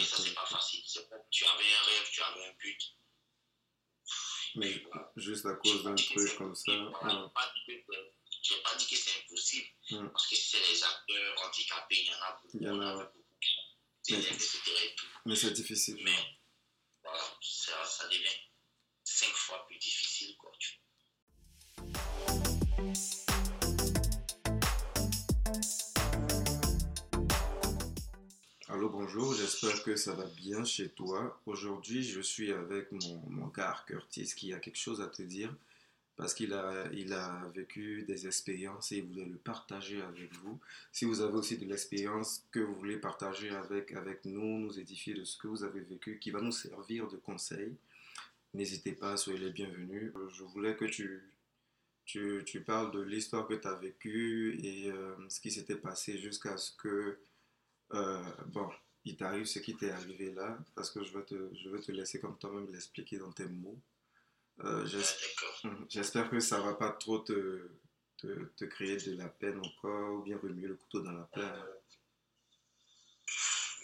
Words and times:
Et 0.00 0.04
ça, 0.04 0.16
c'est 0.16 0.34
pas 0.34 0.46
facile. 0.46 0.82
Tu 1.30 1.44
avais 1.44 1.72
un 1.74 1.82
rêve, 1.84 2.10
tu 2.10 2.22
avais 2.22 2.46
un 2.46 2.52
but. 2.54 2.96
Mais 4.56 4.82
juste 5.16 5.46
à 5.46 5.54
cause 5.54 5.84
d'un 5.84 5.94
truc 5.94 6.36
comme 6.36 6.54
ça. 6.54 6.72
Je 6.72 6.78
n'ai 8.54 8.62
pas 8.62 8.74
dit 8.76 8.86
que 8.86 8.96
c'est 8.96 9.20
impossible. 9.24 9.68
Parce 10.12 10.26
que 10.26 10.36
c'est 10.36 10.60
les 10.70 10.82
acteurs 10.82 11.44
handicapés, 11.46 12.00
il 12.00 12.06
y 12.06 12.10
en 12.10 12.22
a 12.22 12.40
beaucoup. 12.42 12.58
Il 12.60 12.66
y 12.66 12.70
en 12.70 12.80
a, 12.80 13.04
beaucoup. 13.04 13.18
Mais, 15.26 15.36
c'est 15.36 15.52
difficile. 15.52 16.00
Mais 16.02 16.16
voilà, 17.04 17.22
ça, 17.42 17.84
ça 17.84 18.08
devient 18.08 18.40
cinq 19.04 19.32
fois 19.34 19.66
plus 19.66 19.76
difficile. 19.78 20.36
Quoi, 20.36 20.52
tu 20.58 20.80
Allô, 28.72 28.88
bonjour, 28.88 29.34
j'espère 29.34 29.82
que 29.82 29.96
ça 29.96 30.14
va 30.14 30.26
bien 30.26 30.64
chez 30.64 30.90
toi. 30.90 31.40
Aujourd'hui, 31.44 32.04
je 32.04 32.20
suis 32.20 32.52
avec 32.52 32.92
mon, 32.92 33.20
mon 33.26 33.48
gars 33.48 33.74
Curtis 33.84 34.32
qui 34.36 34.52
a 34.52 34.60
quelque 34.60 34.78
chose 34.78 35.00
à 35.00 35.08
te 35.08 35.22
dire 35.22 35.52
parce 36.16 36.34
qu'il 36.34 36.52
a, 36.52 36.84
il 36.92 37.12
a 37.12 37.50
vécu 37.52 38.04
des 38.04 38.28
expériences 38.28 38.92
et 38.92 38.98
il 38.98 39.06
voulait 39.06 39.24
le 39.24 39.38
partager 39.38 40.00
avec 40.00 40.32
vous. 40.34 40.60
Si 40.92 41.04
vous 41.04 41.20
avez 41.20 41.34
aussi 41.34 41.58
de 41.58 41.66
l'expérience 41.66 42.46
que 42.52 42.60
vous 42.60 42.76
voulez 42.76 42.96
partager 42.96 43.50
avec, 43.50 43.90
avec 43.90 44.24
nous, 44.24 44.60
nous 44.60 44.78
édifier 44.78 45.14
de 45.14 45.24
ce 45.24 45.36
que 45.36 45.48
vous 45.48 45.64
avez 45.64 45.80
vécu, 45.80 46.20
qui 46.20 46.30
va 46.30 46.40
nous 46.40 46.52
servir 46.52 47.08
de 47.08 47.16
conseil, 47.16 47.74
n'hésitez 48.54 48.92
pas, 48.92 49.16
soyez 49.16 49.40
les 49.40 49.50
bienvenus. 49.50 50.12
Je 50.32 50.44
voulais 50.44 50.76
que 50.76 50.84
tu, 50.84 51.24
tu, 52.04 52.44
tu 52.46 52.60
parles 52.60 52.92
de 52.92 53.00
l'histoire 53.00 53.48
que 53.48 53.54
tu 53.54 53.66
as 53.66 53.74
vécue 53.74 54.60
et 54.62 54.92
euh, 54.92 55.16
ce 55.28 55.40
qui 55.40 55.50
s'était 55.50 55.74
passé 55.74 56.18
jusqu'à 56.18 56.56
ce 56.56 56.70
que, 56.76 57.18
euh, 57.92 58.22
bon, 58.46 58.70
il 59.04 59.16
t'arrive 59.16 59.46
ce 59.46 59.58
qui 59.58 59.76
t'est 59.76 59.90
arrivé 59.90 60.32
là, 60.32 60.58
parce 60.74 60.90
que 60.90 61.02
je 61.02 61.16
vais 61.16 61.24
te, 61.24 61.54
je 61.54 61.68
vais 61.70 61.80
te 61.80 61.92
laisser 61.92 62.20
comme 62.20 62.38
toi-même 62.38 62.70
l'expliquer 62.70 63.18
dans 63.18 63.32
tes 63.32 63.46
mots. 63.46 63.80
Euh, 64.60 64.86
mhm. 65.64 65.86
J'espère 65.88 66.28
que 66.28 66.38
ça 66.38 66.60
va 66.60 66.74
pas 66.74 66.90
trop 66.92 67.18
te, 67.20 67.70
te, 68.18 68.44
te, 68.56 68.64
créer 68.66 68.96
de 68.96 69.16
la 69.16 69.28
peine 69.28 69.58
encore 69.58 70.16
ou 70.16 70.22
bien 70.22 70.38
remuer 70.38 70.68
le 70.68 70.74
couteau 70.74 71.00
dans 71.00 71.12
la 71.12 71.24
plaie. 71.24 71.50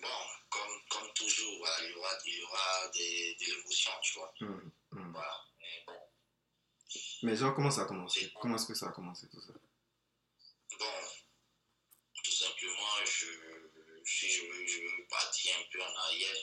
Bon, 0.02 0.08
comme, 0.50 0.80
comme 0.90 1.12
toujours, 1.14 1.58
voilà, 1.58 1.76
il 1.82 1.90
y 1.90 1.94
aura, 1.94 2.10
il 2.26 2.34
y 2.34 2.42
aura 2.42 2.88
des, 2.92 3.36
de 3.40 3.56
l'émotion, 3.56 3.90
tu 4.02 4.18
vois. 4.18 4.34
Mhm, 4.40 4.70
mhm. 4.92 5.12
Voilà, 5.12 5.44
mais 5.58 5.84
bon. 5.86 5.94
Mais 7.22 7.36
genre, 7.36 7.54
comment 7.54 7.70
ça 7.70 7.82
a 7.82 7.86
commencé? 7.86 8.30
Comment 8.40 8.56
est-ce 8.56 8.66
que 8.66 8.74
ça 8.74 8.88
a 8.88 8.92
commencé 8.92 9.26
tout 9.28 9.40
ça? 9.40 9.54
Bon, 10.78 10.86
tout 12.22 12.30
simplement, 12.30 13.04
je, 13.06 13.26
si 14.06 14.30
je 14.30 14.42
veux, 14.42 14.66
je 14.66 14.80
veux 14.80 15.06
partir 15.08 15.56
un 15.58 15.64
peu 15.70 15.82
en 15.82 15.94
arrière. 15.96 16.36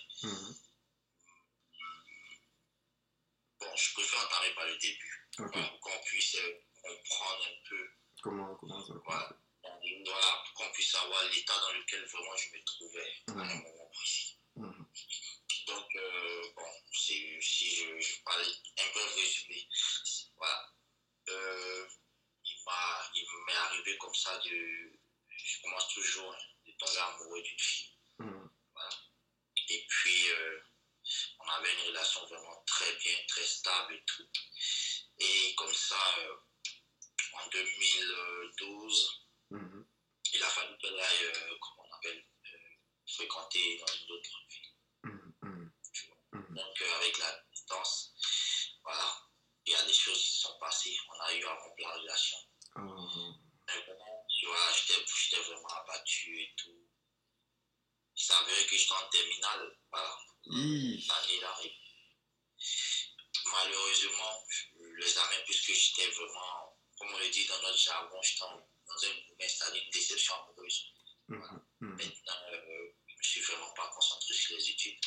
Bon, 3.59 3.75
je 3.75 3.93
préfère 3.93 4.25
entamer 4.25 4.53
par 4.53 4.65
le 4.65 4.77
début. 4.77 5.29
Okay. 5.39 5.61
Pour 5.61 5.79
qu'on 5.79 6.03
puisse 6.03 6.35
euh, 6.35 6.59
comprendre 6.81 7.47
un 7.47 7.69
peu. 7.69 7.89
Comment, 8.21 8.55
comment 8.55 8.85
ça 8.85 8.93
Voilà. 9.05 9.29
voilà 9.63 10.43
pour 10.45 10.53
qu'on 10.55 10.71
puisse 10.73 10.91
savoir 10.91 11.23
l'état 11.29 11.57
dans 11.59 11.71
lequel 11.73 12.05
vraiment 12.05 12.35
je 12.35 12.49
me 12.49 12.63
trouvais 12.63 13.13
à 13.27 13.31
un 13.31 13.55
moment 13.55 13.89
précis. 13.93 14.37
Mmh. 14.55 14.83
Donc, 15.67 15.95
euh, 15.95 16.51
bon, 16.55 16.67
si 16.91 17.39
je, 17.39 17.99
je 17.99 18.21
parle 18.23 18.41
un 18.43 18.93
peu 18.93 19.03
résumé, 19.15 19.67
voilà. 20.35 20.73
Euh, 21.29 21.87
il 23.15 23.25
m'est 23.47 23.53
arrivé 23.53 23.97
comme 23.97 24.13
ça 24.13 24.37
de. 24.39 24.99
Je 25.29 25.61
commence 25.61 25.87
toujours 25.93 26.33
hein, 26.33 26.52
de 26.73 26.85
tomber 26.85 26.99
amoureux 26.99 27.41
d'une 27.41 27.59
fille. 27.59 27.93
Mmh. 28.19 28.47
Voilà. 28.73 28.95
Et 29.69 29.85
puis. 29.87 30.29
Euh, 30.29 30.59
on 31.39 31.49
avait 31.49 31.73
une 31.73 31.87
relation 31.87 32.25
vraiment 32.25 32.63
très 32.65 32.95
bien, 32.95 33.17
très 33.27 33.45
stable 33.45 33.95
et 33.95 34.03
tout. 34.05 34.27
Et 35.19 35.55
comme 35.55 35.73
ça, 35.73 35.99
euh, 36.19 36.35
en 37.33 37.47
2012, 37.49 39.25
mmh. 39.51 39.81
il 40.33 40.43
a 40.43 40.49
fallu 40.49 40.77
qu'elle 40.77 40.99
aille, 40.99 41.25
euh, 41.25 41.55
comment 41.59 41.89
on 41.89 41.95
appelle, 41.95 42.25
fréquenter 43.05 43.77
dans 43.77 43.93
une 43.93 44.11
autre 44.11 44.39
ville. 44.49 44.73
Mmh. 45.03 46.55
Donc, 46.55 46.81
avec 46.81 47.17
la 47.19 47.43
distance, 47.51 48.13
voilà, 48.83 49.13
il 49.65 49.73
y 49.73 49.75
a 49.75 49.85
des 49.85 49.93
choses 49.93 50.21
qui 50.21 50.31
se 50.31 50.41
sont 50.41 50.57
passées. 50.59 50.97
On 51.09 51.19
a 51.21 51.33
eu 51.33 51.45
à 51.45 51.53
rompre 51.55 51.81
la 51.81 51.93
relation. 51.93 52.37
Oh. 52.77 53.42
Tu 54.43 54.49
vois, 54.49 54.73
j'étais 54.75 55.41
vraiment 55.41 55.69
abattu 55.69 56.37
et 56.37 56.53
tout. 56.57 56.85
Il 58.13 58.21
s'avérait 58.21 58.65
que 58.65 58.75
j'étais 58.75 58.91
en 58.91 59.09
terminale, 59.09 59.79
voilà. 59.89 60.17
L'année 60.47 61.43
arrive. 61.45 61.71
Malheureusement, 63.45 64.45
les 64.97 65.17
années, 65.17 65.43
puisque 65.45 65.71
j'étais 65.71 66.09
vraiment, 66.11 66.77
comme 66.97 67.13
on 67.13 67.19
le 67.19 67.29
dit 67.29 67.45
dans 67.45 67.61
notre 67.61 67.77
jargon, 67.77 68.21
j'étais 68.21 68.41
dans 68.41 69.05
un 69.05 69.45
installé 69.45 69.79
une 69.79 69.91
déception 69.91 70.33
amoureuse. 70.35 70.91
Voilà. 71.29 71.63
Maintenant, 71.79 72.41
euh, 72.51 72.91
je 73.07 73.13
ne 73.13 73.17
me 73.17 73.23
suis 73.23 73.41
vraiment 73.43 73.73
pas 73.75 73.87
concentré 73.95 74.33
sur 74.33 74.57
les 74.57 74.69
études. 74.71 74.99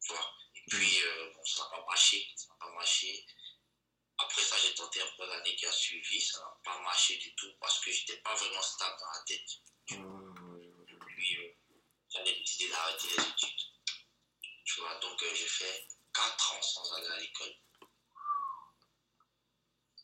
Tu 0.00 0.14
vois. 0.14 0.34
Et 0.54 0.62
puis, 0.70 1.02
euh, 1.02 1.30
bon, 1.34 1.44
ça 1.44 1.64
n'a 1.64 1.76
pas 1.76 1.84
marché. 1.84 2.32
Ça 2.36 2.46
n'a 2.48 2.54
pas 2.58 2.72
marché. 2.72 3.26
Après 4.18 4.42
ça, 4.42 4.56
j'ai 4.58 4.74
tenté 4.74 5.00
un 5.02 5.10
peu 5.16 5.26
l'année 5.26 5.56
qui 5.56 5.66
a 5.66 5.72
suivi. 5.72 6.20
Ça 6.20 6.38
n'a 6.38 6.58
pas 6.64 6.78
marché 6.80 7.16
du 7.16 7.34
tout 7.34 7.52
parce 7.60 7.80
que 7.80 7.90
je 7.90 8.00
n'étais 8.00 8.18
pas 8.18 8.34
vraiment 8.34 8.62
stable 8.62 8.96
dans 9.00 9.10
la 9.10 9.24
tête. 9.26 9.50
Puis, 9.86 11.36
euh, 11.36 11.54
j'avais 12.10 12.34
décidé 12.34 12.68
d'arrêter 12.68 13.08
les 13.08 13.24
études. 13.24 13.60
Tu 14.64 14.80
vois, 14.80 14.94
donc 15.00 15.22
euh, 15.22 15.34
j'ai 15.34 15.48
fait 15.48 15.88
4 16.14 16.52
ans 16.52 16.62
sans 16.62 16.92
aller 16.94 17.08
à 17.08 17.18
l'école. 17.18 17.54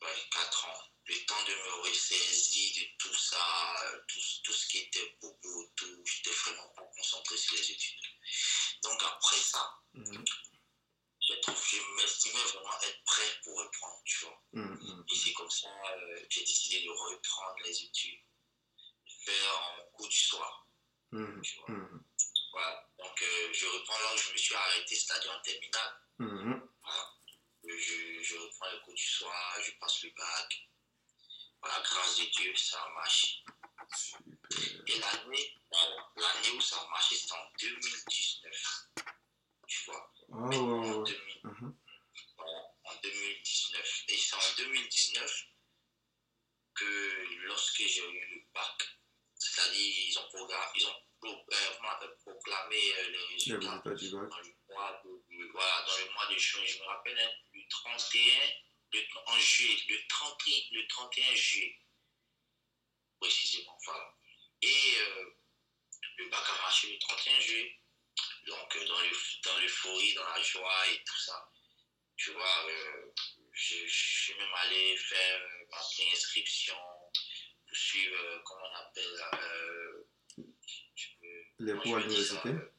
Ouais, 0.03 0.28
4 0.32 0.65
ans. 0.66 0.82
Le 1.06 1.27
temps 1.27 1.42
de 1.42 1.54
me 1.54 1.82
ressaisir 1.82 2.82
de 2.82 2.97
tout 2.98 3.15
ça, 3.15 3.82
euh, 3.84 4.00
tout, 4.06 4.21
tout 4.44 4.53
ce 4.53 4.69
qui 4.69 4.78
était 4.78 5.16
bobo, 5.21 5.72
tout. 5.77 6.04
J'étais 6.04 6.31
vraiment 6.31 6.69
pas 6.77 6.87
concentré 6.97 7.37
sur 7.37 7.56
les 7.56 7.71
études. 7.71 8.00
Donc 8.82 9.03
après 9.03 9.37
ça, 9.37 9.78
mmh. 9.94 10.25
Je, 11.30 11.76
je 11.76 11.96
m'estimais 11.96 12.42
vraiment 12.52 12.80
être 12.82 13.04
prêt 13.04 13.38
pour 13.44 13.58
reprendre, 13.58 14.02
tu 14.04 14.24
vois. 14.24 14.42
Mmh. 14.52 15.04
Et 15.10 15.16
c'est 15.16 15.32
comme 15.32 15.50
ça 15.50 15.68
euh, 15.68 16.26
j'ai 16.28 16.41
décidé 16.41 16.82
de 16.82 16.91
reprendre 16.91 17.56
les 17.64 17.84
études, 17.84 18.20
faire 19.24 19.78
en 19.78 19.91
cours 19.92 20.08
du 20.08 20.18
soir. 20.18 20.66
Tu 21.10 21.56
vois. 21.58 21.76
Voilà. 22.52 22.88
Donc, 22.98 23.22
euh, 23.22 23.52
je 23.52 23.66
reprends 23.66 23.98
là 23.98 24.14
où 24.14 24.18
je 24.18 24.32
me 24.32 24.36
suis 24.36 24.54
arrêté, 24.54 24.94
c'est-à-dire 24.94 25.32
en 25.32 25.41
terminale. 25.41 26.00
Voilà. 26.18 27.14
Je, 27.64 28.22
je, 28.22 28.36
reprends 28.36 28.70
le 28.72 28.80
cours 28.80 28.94
du 28.94 29.04
soir, 29.04 29.56
je 29.62 29.72
passe 29.78 30.02
le 30.02 30.10
bac. 30.16 30.68
Voilà, 31.60 31.80
grâce 31.82 32.18
de 32.18 32.24
Dieu, 32.24 32.54
ça 32.56 32.82
a 32.82 32.88
marché. 32.91 33.44
Super. 33.94 34.30
Et 34.86 34.98
l'année, 34.98 35.54
l'année 36.16 36.50
où 36.56 36.60
ça 36.60 36.80
a 36.80 36.88
marché, 36.88 37.16
c'était 37.16 37.34
en 37.34 37.50
2019. 37.60 38.91
Oh, 40.32 40.36
Mais 40.46 40.56
en, 40.56 41.02
ouais. 41.02 41.10
2000, 41.10 41.41
voilà, 42.36 42.74
en 42.84 42.94
2019. 43.02 44.04
Et 44.08 44.16
c'est 44.16 44.36
en 44.36 44.56
2019 44.58 45.46
que 46.74 47.24
lorsque 47.46 47.82
j'ai 47.82 48.08
eu 48.08 48.34
le 48.34 48.42
bac, 48.54 48.88
c'est-à-dire 49.34 49.94
ils 50.08 50.18
ont 50.18 50.28
programmé, 50.28 50.70
ils 50.76 50.86
ont 50.86 50.94
euh, 51.24 52.16
proclamé 52.24 52.76
euh, 52.76 53.10
les 53.10 53.34
résultats 53.34 53.78
du 53.94 54.10
bac. 54.10 54.28
dans 54.28 54.38
le 54.38 54.54
mois 54.68 55.02
de, 55.04 55.50
voilà, 55.52 55.84
dans 55.86 55.98
le 55.98 56.12
mois 56.12 56.26
de 56.32 56.38
juin. 56.38 56.62
Je 56.64 56.78
me 56.78 56.84
rappelle 56.84 57.18
hein, 57.18 57.30
le 57.52 57.62
31, 57.68 58.22
le, 58.92 59.00
en 59.26 59.38
juillet, 59.38 59.78
le 59.88 59.97
31, 60.08 60.54
le 60.72 60.86
31 60.86 61.34
juillet, 61.34 61.78
précisément. 63.20 63.76
Voilà. 63.84 64.14
Et 64.62 64.94
euh, 65.00 65.24
le 66.18 66.28
bac 66.28 66.44
a 66.48 66.62
marché 66.62 66.92
le 66.92 66.98
31 66.98 67.41
juillet. 67.41 67.76
Donc, 68.47 68.77
euh, 68.77 68.87
dans 68.87 69.59
l'euphorie, 69.59 70.15
dans, 70.15 70.22
dans 70.25 70.28
la 70.31 70.42
joie 70.42 70.89
et 70.92 71.03
tout 71.04 71.19
ça, 71.19 71.48
tu 72.16 72.33
vois, 72.33 72.66
euh, 72.69 73.13
je, 73.53 73.77
je, 73.87 74.22
suis 74.22 74.34
même 74.34 74.54
allé 74.63 74.97
faire 74.97 75.41
ma 75.71 75.78
préinscription 75.78 76.77
pour 77.66 77.77
suivre, 77.77 78.16
euh, 78.16 78.39
comment 78.45 78.66
on 78.72 78.77
appelle, 78.77 79.25
euh, 79.34 80.07
les 81.60 81.75
cours 81.78 81.97
à 81.97 82.01
l'université 82.01 82.48
euh, 82.48 82.72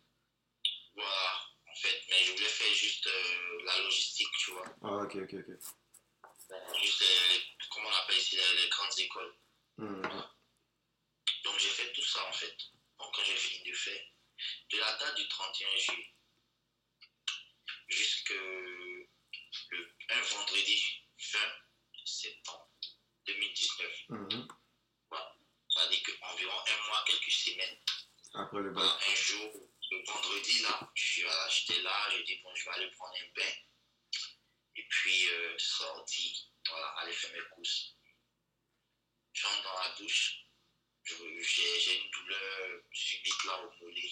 Voilà, 0.95 1.41
en 1.67 1.75
fait, 1.75 2.03
mais 2.09 2.23
je 2.23 2.31
voulais 2.33 2.45
faire 2.45 2.73
juste 2.73 3.07
euh, 3.07 3.63
la 3.65 3.77
logistique, 3.83 4.27
tu 4.39 4.51
vois. 4.51 4.65
Ah, 4.83 4.95
ok, 5.03 5.15
ok, 5.15 5.33
ok. 5.33 6.79
Juste 6.81 7.01
les, 7.01 7.67
comment 7.69 7.89
on 7.89 8.03
appelle 8.03 8.17
ici, 8.17 8.35
les, 8.35 8.63
les 8.63 8.69
grandes 8.69 8.99
écoles. 8.99 9.35
Mmh. 9.77 10.01
Voilà. 10.01 10.35
Donc 11.43 11.57
j'ai 11.59 11.69
fait 11.69 11.91
tout 11.93 12.03
ça 12.03 12.27
en 12.27 12.33
fait. 12.33 12.55
Donc 12.99 13.15
quand 13.15 13.23
j'ai 13.23 13.35
fini 13.35 13.69
de 13.69 13.75
faire, 13.75 14.01
de 14.71 14.77
la 14.77 14.97
date 14.97 15.15
du 15.15 15.27
31 15.27 15.77
juillet 15.77 16.15
jusqu'à 17.87 18.33
un 20.09 20.21
vendredi 20.21 20.83
20 21.33 21.39
septembre 22.05 22.71
2019. 23.25 23.91
Mmh. 24.09 24.47
Voilà. 25.09 25.35
Ça 25.69 25.83
veut 25.83 25.89
dire 25.89 26.03
qu'environ 26.03 26.53
un 26.67 26.87
mois, 26.87 27.03
quelques 27.05 27.31
semaines. 27.31 27.77
Après 28.33 28.61
le 28.61 28.71
bac. 28.71 28.83
Un 28.83 29.15
jour, 29.15 29.51
le 29.91 30.03
vendredi 30.05 30.61
là, 30.61 30.91
ça. 30.95 31.49
J'étais 31.49 31.81
là, 31.81 32.09
j'ai 32.11 32.23
dit, 32.23 32.41
bon, 32.43 32.55
je 32.55 32.65
vais 32.65 32.71
aller 32.71 32.91
prendre 32.91 33.15
un 33.15 33.27
bain. 33.35 33.53
Et 34.75 34.87
puis, 34.87 35.27
euh, 35.29 35.57
sorti, 35.57 36.49
voilà, 36.67 36.87
aller 36.99 37.13
faire 37.13 37.31
mes 37.33 37.49
courses. 37.53 37.97
J'entre 39.33 39.63
dans 39.63 39.79
la 39.79 39.95
douche, 39.95 40.45
j'ai 41.03 42.01
une 42.01 42.11
douleur 42.11 42.81
subite 42.91 43.43
là 43.45 43.63
au 43.63 43.71
mollet. 43.79 44.11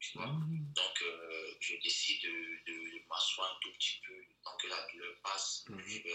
Tu 0.00 0.16
vois? 0.16 0.26
Mmh. 0.26 0.72
Donc, 0.74 1.02
euh, 1.02 1.54
je 1.60 1.74
décide 1.82 2.22
de, 2.22 2.72
de, 2.72 3.08
m'asseoir 3.08 3.52
un 3.52 3.58
tout 3.60 3.72
petit 3.72 4.00
peu, 4.06 4.14
tant 4.44 4.56
que 4.56 4.68
la 4.68 4.86
douleur 4.92 5.14
passe, 5.22 5.64
mmh. 5.68 5.78
je 5.78 5.98
vais 6.02 6.14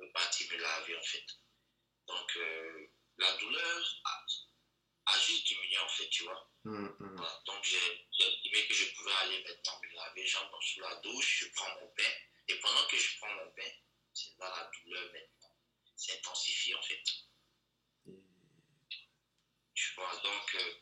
repartir 0.00 0.52
me 0.52 0.56
laver 0.58 0.96
en 0.96 1.02
fait. 1.02 1.26
Donc, 2.08 2.36
euh, 2.36 2.86
la 3.18 3.36
douleur 3.36 4.02
a, 4.04 4.26
a, 5.06 5.18
juste 5.20 5.46
diminué 5.46 5.78
en 5.78 5.88
fait, 5.88 6.08
tu 6.08 6.24
vois. 6.24 6.50
Mmh. 6.64 6.88
Voilà. 6.98 7.42
Donc, 7.46 7.64
j'ai 7.64 8.06
estimé 8.18 8.66
que 8.66 8.74
je 8.74 8.94
pouvais 8.96 9.12
aller 9.22 9.44
maintenant 9.44 9.80
me 9.82 9.94
laver, 9.94 10.26
j'entre 10.26 10.62
sous 10.62 10.80
la 10.80 10.94
douche, 10.96 11.44
je 11.44 11.48
prends 11.54 11.74
mon 11.80 11.94
bain. 11.94 12.12
Et 12.48 12.58
pendant 12.60 12.86
que 12.86 12.96
je 12.96 13.18
prends 13.18 13.34
mon 13.34 13.52
bain, 13.56 13.72
c'est 14.14 14.36
là 14.38 14.48
la 14.48 14.70
douleur 14.80 15.12
maintenant 15.12 15.56
s'intensifie 15.96 16.74
en 16.74 16.82
fait. 16.82 17.02
Tu 19.74 19.94
vois, 19.94 20.16
donc 20.22 20.54
euh, 20.54 20.74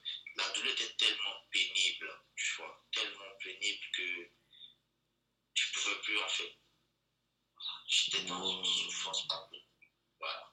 douleur 0.54 0.72
était 0.72 0.94
tellement 0.94 1.36
pénible, 1.50 2.10
tu 2.36 2.56
vois, 2.56 2.84
tellement 2.92 3.36
pénible 3.42 3.84
que 3.92 4.02
ne 4.02 5.72
pouvais 5.72 6.00
plus 6.02 6.22
en 6.22 6.28
fait. 6.28 6.58
J'étais 7.86 8.24
dans 8.24 8.50
une 8.50 8.64
souffrance 8.64 9.26
Voilà. 10.18 10.52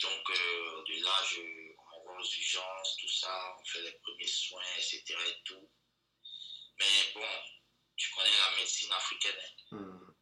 Donc 0.00 0.30
euh, 0.30 0.84
de 0.88 1.04
là, 1.04 1.14
je, 1.30 1.40
on 1.78 1.84
m'envoie 1.90 2.20
aux 2.20 2.24
urgences, 2.24 2.96
tout 3.00 3.08
ça, 3.08 3.56
on 3.58 3.64
fait 3.64 3.82
les 3.82 3.98
premiers 3.98 4.26
soins, 4.26 4.62
etc. 4.76 5.02
Et 5.08 5.42
tout. 5.44 5.70
Mais 6.78 7.12
bon, 7.14 7.26
tu 7.96 8.10
connais 8.12 8.30
la 8.30 8.56
médecine 8.56 8.92
africaine. 8.92 9.40
Hein? 9.72 9.76
Hmm. 9.76 10.14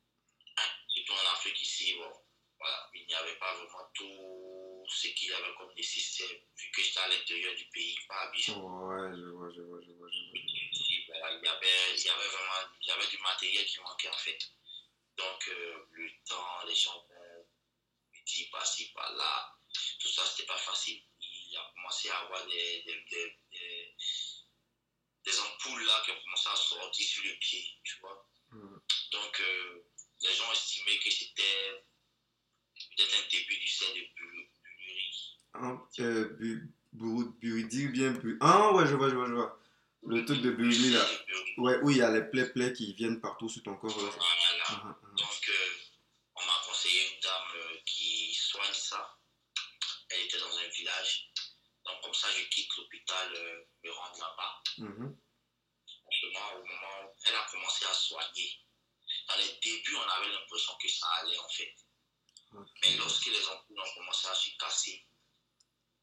Surtout 0.88 1.12
en 1.12 1.32
Afrique 1.32 1.62
ici, 1.62 1.94
bon, 1.96 2.12
voilà, 2.58 2.90
il 2.94 3.06
n'y 3.06 3.14
avait 3.14 3.38
pas 3.38 3.54
vraiment 3.54 3.90
tout 3.94 4.59
ce 4.92 5.08
qu'il 5.08 5.28
y 5.28 5.32
avait 5.32 5.54
comme 5.56 5.72
nécessaire, 5.74 6.28
vu 6.56 6.70
que 6.70 6.82
j'étais 6.82 7.00
à 7.00 7.08
l'intérieur 7.08 7.54
du 7.54 7.64
pays, 7.66 7.96
pas 8.08 8.22
à 8.22 8.30
Bichon. 8.30 8.60
Ouais, 8.60 9.10
je 9.16 9.30
vois, 9.30 9.50
je 9.54 9.60
vois, 9.62 9.80
je 9.86 9.92
vois. 9.92 10.08
Je 10.10 10.18
vois. 10.28 10.40
il, 10.40 11.44
y 11.44 11.48
avait, 11.48 11.96
il 11.96 12.02
y 12.02 12.08
avait 12.08 12.28
vraiment 12.28 12.74
il 12.80 12.88
y 12.88 12.90
avait 12.90 13.06
du 13.08 13.18
matériel 13.18 13.66
qui 13.66 13.80
manquait 13.80 14.08
en 14.08 14.18
fait. 14.18 14.38
Donc, 15.16 15.48
euh, 15.48 15.86
le 15.90 16.10
temps, 16.26 16.64
les 16.66 16.74
gens 16.74 16.96
ont 16.96 17.46
dit 18.26 18.48
par-ci, 18.50 18.90
par-là, 18.92 19.54
tout 20.00 20.08
ça, 20.08 20.24
c'était 20.24 20.46
pas 20.46 20.56
facile. 20.58 21.02
Il 21.20 21.56
a 21.56 21.70
commencé 21.74 22.08
à 22.10 22.18
avoir 22.20 22.46
des, 22.46 22.82
des, 22.82 23.04
des, 23.10 23.36
des, 23.50 23.94
des 25.24 25.40
ampoules 25.40 25.84
là 25.84 26.02
qui 26.04 26.12
ont 26.12 26.20
commencé 26.22 26.48
à 26.48 26.56
sortir 26.56 27.06
sur 27.06 27.24
le 27.24 27.34
pied, 27.38 27.64
tu 27.84 27.98
vois. 28.00 28.28
Mm. 28.50 28.78
Donc, 29.12 29.40
euh, 29.40 29.84
les 30.22 30.34
gens 30.34 30.50
estimaient 30.52 30.98
que 30.98 31.10
c'était 31.10 31.84
peut-être 32.96 33.14
un 33.14 33.28
début 33.28 33.58
du 33.58 33.68
sein 33.68 33.92
de 33.94 34.00
Burundi. 34.14 34.39
Ou 36.92 37.34
bien. 37.92 38.14
Ah 38.40 38.72
ouais, 38.72 38.86
je 38.86 38.94
vois, 38.94 39.08
je 39.08 39.14
vois, 39.14 39.26
je 39.26 39.34
vois. 39.34 39.58
Le 40.06 40.24
truc 40.24 40.40
de 40.40 40.50
Burundi 40.50 40.90
là. 40.90 41.04
Ouais, 41.58 41.78
où 41.82 41.90
il 41.90 41.98
y 41.98 42.02
a 42.02 42.10
les 42.10 42.22
plaies 42.22 42.50
plaies 42.50 42.72
qui 42.72 42.94
viennent 42.94 43.20
partout 43.20 43.48
sur 43.48 43.62
ton 43.62 43.76
corps. 43.76 43.90
Là. 43.90 44.10
Voilà. 44.10 44.24
Ah, 44.66 44.82
ah, 44.84 44.98
ah. 45.02 45.06
Donc, 45.16 45.48
euh, 45.48 45.76
on 46.36 46.46
m'a 46.46 46.58
conseillé 46.66 47.12
une 47.12 47.20
dame 47.20 47.52
euh, 47.56 47.76
qui 47.84 48.32
soigne 48.34 48.72
ça. 48.72 49.18
Elle 50.08 50.24
était 50.24 50.38
dans 50.38 50.56
un 50.56 50.68
village. 50.68 51.30
Donc, 51.84 52.00
comme 52.02 52.14
ça, 52.14 52.28
je 52.30 52.44
quitte 52.48 52.74
l'hôpital, 52.78 53.28
euh, 53.34 53.64
me 53.84 53.90
rendre 53.90 54.18
là-bas. 54.18 54.62
Mm 54.78 55.14
Franchement, 56.02 56.50
au 56.56 56.66
moment 56.66 57.06
où 57.06 57.16
elle 57.24 57.34
a 57.34 57.46
commencé 57.50 57.84
à 57.84 57.94
soigner, 57.94 58.58
dans 59.28 59.36
les 59.36 59.58
débuts, 59.62 59.96
on 59.96 60.10
avait 60.10 60.32
l'impression 60.32 60.72
que 60.82 60.88
ça 60.88 61.06
allait 61.20 61.38
en 61.38 61.48
fait. 61.48 61.74
Mais 62.82 62.96
lorsque 62.96 63.26
les 63.26 63.46
ampoules 63.48 63.78
ont 63.78 63.94
commencé 63.94 64.26
à 64.26 64.34
se 64.34 64.50
casser, 64.58 65.06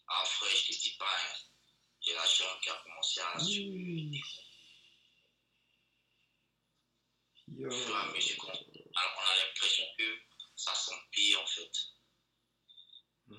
après, 0.07 0.49
je 0.49 0.71
ne 0.71 0.75
te 0.75 0.81
dis 0.81 0.95
pas, 0.97 1.05
hein, 1.05 1.33
j'ai 2.01 2.13
la 2.13 2.25
chambre 2.25 2.59
qui 2.61 2.69
a 2.69 2.75
commencé 2.83 3.19
à 3.19 3.39
se 3.39 3.59
mmh. 3.59 4.21
Alors, 8.95 9.13
on 9.17 9.25
a 9.25 9.45
l'impression 9.45 9.83
que 9.97 10.19
ça 10.55 10.73
s'empire 10.73 11.41
en 11.41 11.47
fait. 11.47 11.71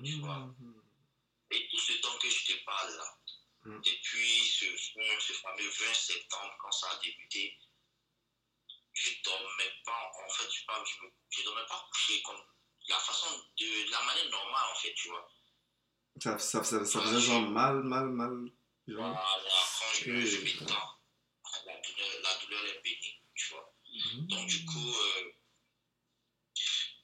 Tu 0.03 0.19
vois 0.19 0.37
mmh. 0.37 0.83
Et 1.51 1.67
tout 1.69 1.79
ce 1.79 1.93
temps 1.93 2.17
que 2.19 2.29
je 2.29 2.45
te 2.45 2.63
parle 2.63 2.95
là, 2.95 3.17
mmh. 3.65 3.81
depuis 3.81 4.39
ce, 4.47 4.65
ce 4.77 5.33
fameux 5.33 5.69
20 5.69 5.93
septembre, 5.93 6.55
quand 6.61 6.71
ça 6.71 6.91
a 6.91 6.99
débuté, 6.99 7.57
je 8.93 9.09
ne 9.09 9.23
dormais 9.23 9.73
pas, 9.85 10.11
en 10.25 10.29
fait, 10.29 10.49
je 10.51 11.39
ne 11.39 11.45
dormais 11.45 11.67
pas 11.67 11.87
couché 11.91 12.21
comme 12.21 12.43
la 12.87 12.99
façon 12.99 13.27
de 13.57 13.91
la 13.91 14.01
manière 14.03 14.29
normale 14.29 14.69
en 14.71 14.75
fait, 14.75 14.93
tu 14.93 15.09
vois. 15.09 15.31
Ça, 16.21 16.37
ça, 16.37 16.63
ça, 16.63 16.85
ça 16.85 17.01
faisait 17.01 17.21
genre 17.21 17.41
mal, 17.41 17.81
mal, 17.83 18.09
mal. 18.09 18.51
Genre. 18.87 18.97
Voilà, 18.97 19.25
quand 19.79 19.93
je, 19.93 20.25
je 20.25 20.41
m'étends, 20.41 20.99
la 21.65 21.79
douleur, 21.79 22.09
la 22.23 22.35
douleur 22.43 22.65
est 22.65 22.81
pénible, 22.81 23.21
tu 23.35 23.53
vois. 23.53 23.73
Mmh. 23.85 24.27
Donc 24.27 24.47
du 24.47 24.65
coup, 24.65 24.89
euh, 24.89 25.31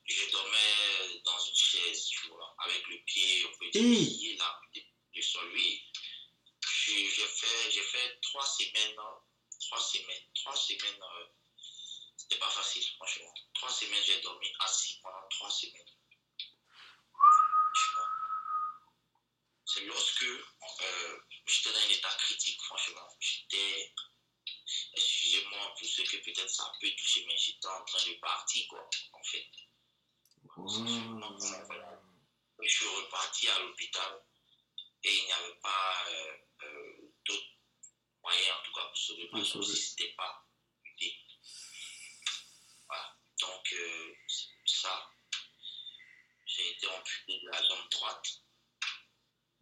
je 0.06 0.32
dormais 0.32 1.22
dans 1.24 1.40
une 1.40 1.56
chaise, 1.56 2.08
tu 2.08 2.28
vois, 2.28 2.56
avec 2.60 2.88
le 2.90 2.98
pied, 3.06 3.46
on 3.46 3.58
peut 3.58 3.70
dire, 3.70 3.82
pied 3.82 4.36
là, 4.38 4.60
le 5.14 5.22
sol, 5.22 5.50
oui. 5.54 5.82
J'ai 6.88 7.08
fait, 7.08 7.72
fait 7.72 8.20
trois 8.22 8.46
semaines, 8.46 8.96
trois 9.60 9.80
semaines, 9.80 10.24
trois 10.36 10.56
semaines. 10.56 11.02
Euh, 11.02 11.26
c'était 12.18 12.38
pas 12.38 12.50
facile, 12.50 12.84
franchement. 12.96 13.34
Trois 13.54 13.72
semaines, 13.72 14.04
j'ai 14.06 14.20
dormi 14.22 14.48
assis 14.60 15.00
pendant 15.02 15.28
trois 15.30 15.50
semaines. 15.50 15.90
C'est 19.76 19.84
lorsque 19.84 20.24
euh, 20.24 21.20
j'étais 21.46 21.70
dans 21.74 21.80
un 21.80 21.90
état 21.90 22.16
critique, 22.16 22.62
franchement. 22.62 23.10
J'étais, 23.20 23.94
excusez-moi 24.94 25.76
pour 25.78 25.86
ceux 25.86 26.04
que 26.04 26.18
peut-être 26.24 26.50
ça 26.50 26.72
peut 26.80 26.90
toucher, 26.98 27.26
mais 27.28 27.38
j'étais 27.38 27.68
en 27.68 27.84
train 27.84 28.10
de 28.10 28.14
partir, 28.20 28.66
quoi, 28.70 28.90
en 29.12 29.24
fait. 29.24 29.52
Je 32.64 32.70
suis 32.70 32.88
reparti 32.88 33.50
à 33.50 33.60
l'hôpital 33.60 34.24
et 35.04 35.14
il 35.14 35.26
n'y 35.26 35.32
avait 35.34 35.60
pas 35.62 36.06
euh, 36.08 36.38
euh, 36.64 37.14
d'autres 37.26 37.58
moyens, 38.24 38.58
en 38.58 38.64
tout 38.64 38.74
cas, 38.74 38.86
pour 38.88 38.98
sauver 38.98 39.30
ma 39.34 39.44
si 39.44 39.52
ce 39.52 40.02
n'était 40.02 40.14
pas 40.14 40.46
donc, 43.42 43.74
euh, 43.74 44.16
ça, 44.66 45.12
j'ai 46.46 46.72
été 46.72 46.88
amputé 46.88 47.40
de 47.42 47.50
la 47.50 47.62
jambe 47.62 47.90
droite. 47.92 48.26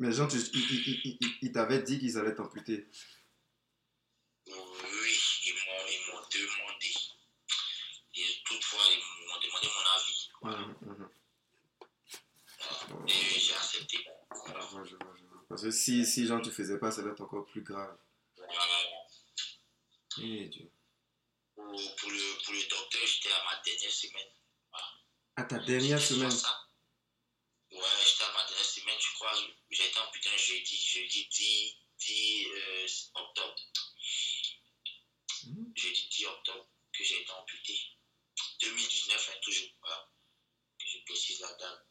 Mais 0.04 0.12
Jean, 0.12 0.28
tu, 0.28 0.36
ils, 0.36 1.18
il, 1.44 1.52
t'avaient 1.54 1.82
dit 1.82 1.98
qu'ils 1.98 2.18
allaient 2.18 2.36
t'amputer. 2.36 2.90
Oui, 4.48 4.54
ils 5.46 5.54
m'ont 6.12 6.20
demandé. 6.30 6.94
Et 8.14 8.26
toutefois, 8.44 8.82
ils 8.92 9.00
m'ont 9.00 9.40
demandé 9.40 9.68
mon 9.74 9.86
avis. 9.96 10.30
Voilà. 10.42 10.58
Mmh, 10.58 11.08
mmh. 12.92 13.08
Et 13.08 13.40
j'ai 13.40 13.54
accepté. 13.54 14.06
Voilà. 14.30 14.60
Je 14.60 14.68
vois, 14.72 14.84
je 14.84 14.96
vois, 14.98 15.16
je 15.16 15.24
vois. 15.24 15.46
Parce 15.48 15.64
que 15.64 15.72
si, 15.72 16.06
si 16.06 16.28
Jean, 16.28 16.42
tu 16.42 16.52
faisais 16.52 16.80
pas, 16.80 16.92
ça 16.92 17.02
va 17.02 17.12
être 17.12 17.22
encore 17.22 17.46
plus 17.46 17.62
grave. 17.62 17.98
Voilà. 18.36 18.54
Et 20.22 20.50
Dieu 20.50 20.70
pour, 21.56 21.66
pour, 21.66 22.10
le, 22.12 22.44
pour 22.44 22.54
le 22.54 22.70
docteur, 22.70 23.02
j'étais 23.06 23.32
à 23.32 23.42
ma 23.46 23.62
dernière 23.64 23.92
semaine. 23.92 24.28
À 25.38 25.44
ta 25.44 25.60
dernière 25.60 26.02
semaine 26.02 26.30
Ouais, 27.72 27.80
j'étais 28.06 28.24
à 28.24 28.34
ma 28.34 28.46
dernière 28.46 28.66
semaine, 28.66 29.00
je 29.14 29.20
crois. 29.20 29.34
J'ai 29.70 29.88
été 29.88 30.00
amputé 30.00 30.30
un 30.30 30.38
jeudi, 30.38 30.76
jeudi 30.76 31.28
10, 31.30 31.76
10 32.00 32.48
euh, 32.48 32.88
octobre. 33.16 33.56
Mmh. 35.46 35.74
Jeudi 35.76 36.08
10 36.10 36.26
octobre 36.26 36.68
que 36.92 37.04
j'ai 37.04 37.22
été 37.22 37.32
amputé. 37.32 37.78
2019, 38.62 39.30
hein, 39.30 39.40
toujours. 39.42 39.70
Voilà. 39.82 40.10
Que 40.80 40.90
je 40.90 40.98
précise 41.06 41.40
la 41.42 41.54
date. 41.54 41.88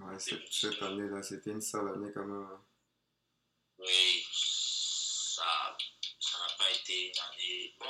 Ouais, 0.00 0.18
cette, 0.18 0.82
année-là, 0.82 1.22
c'était 1.22 1.50
une 1.50 1.60
sale 1.60 1.88
année 1.88 2.12
quand 2.14 2.24
même. 2.24 2.46
Hein. 2.46 2.64
Oui, 3.78 4.26
ça 4.32 5.44
n'a 5.44 6.54
pas 6.56 6.70
été 6.70 7.08
une 7.08 7.18
année. 7.18 7.74
Bon, 7.78 7.86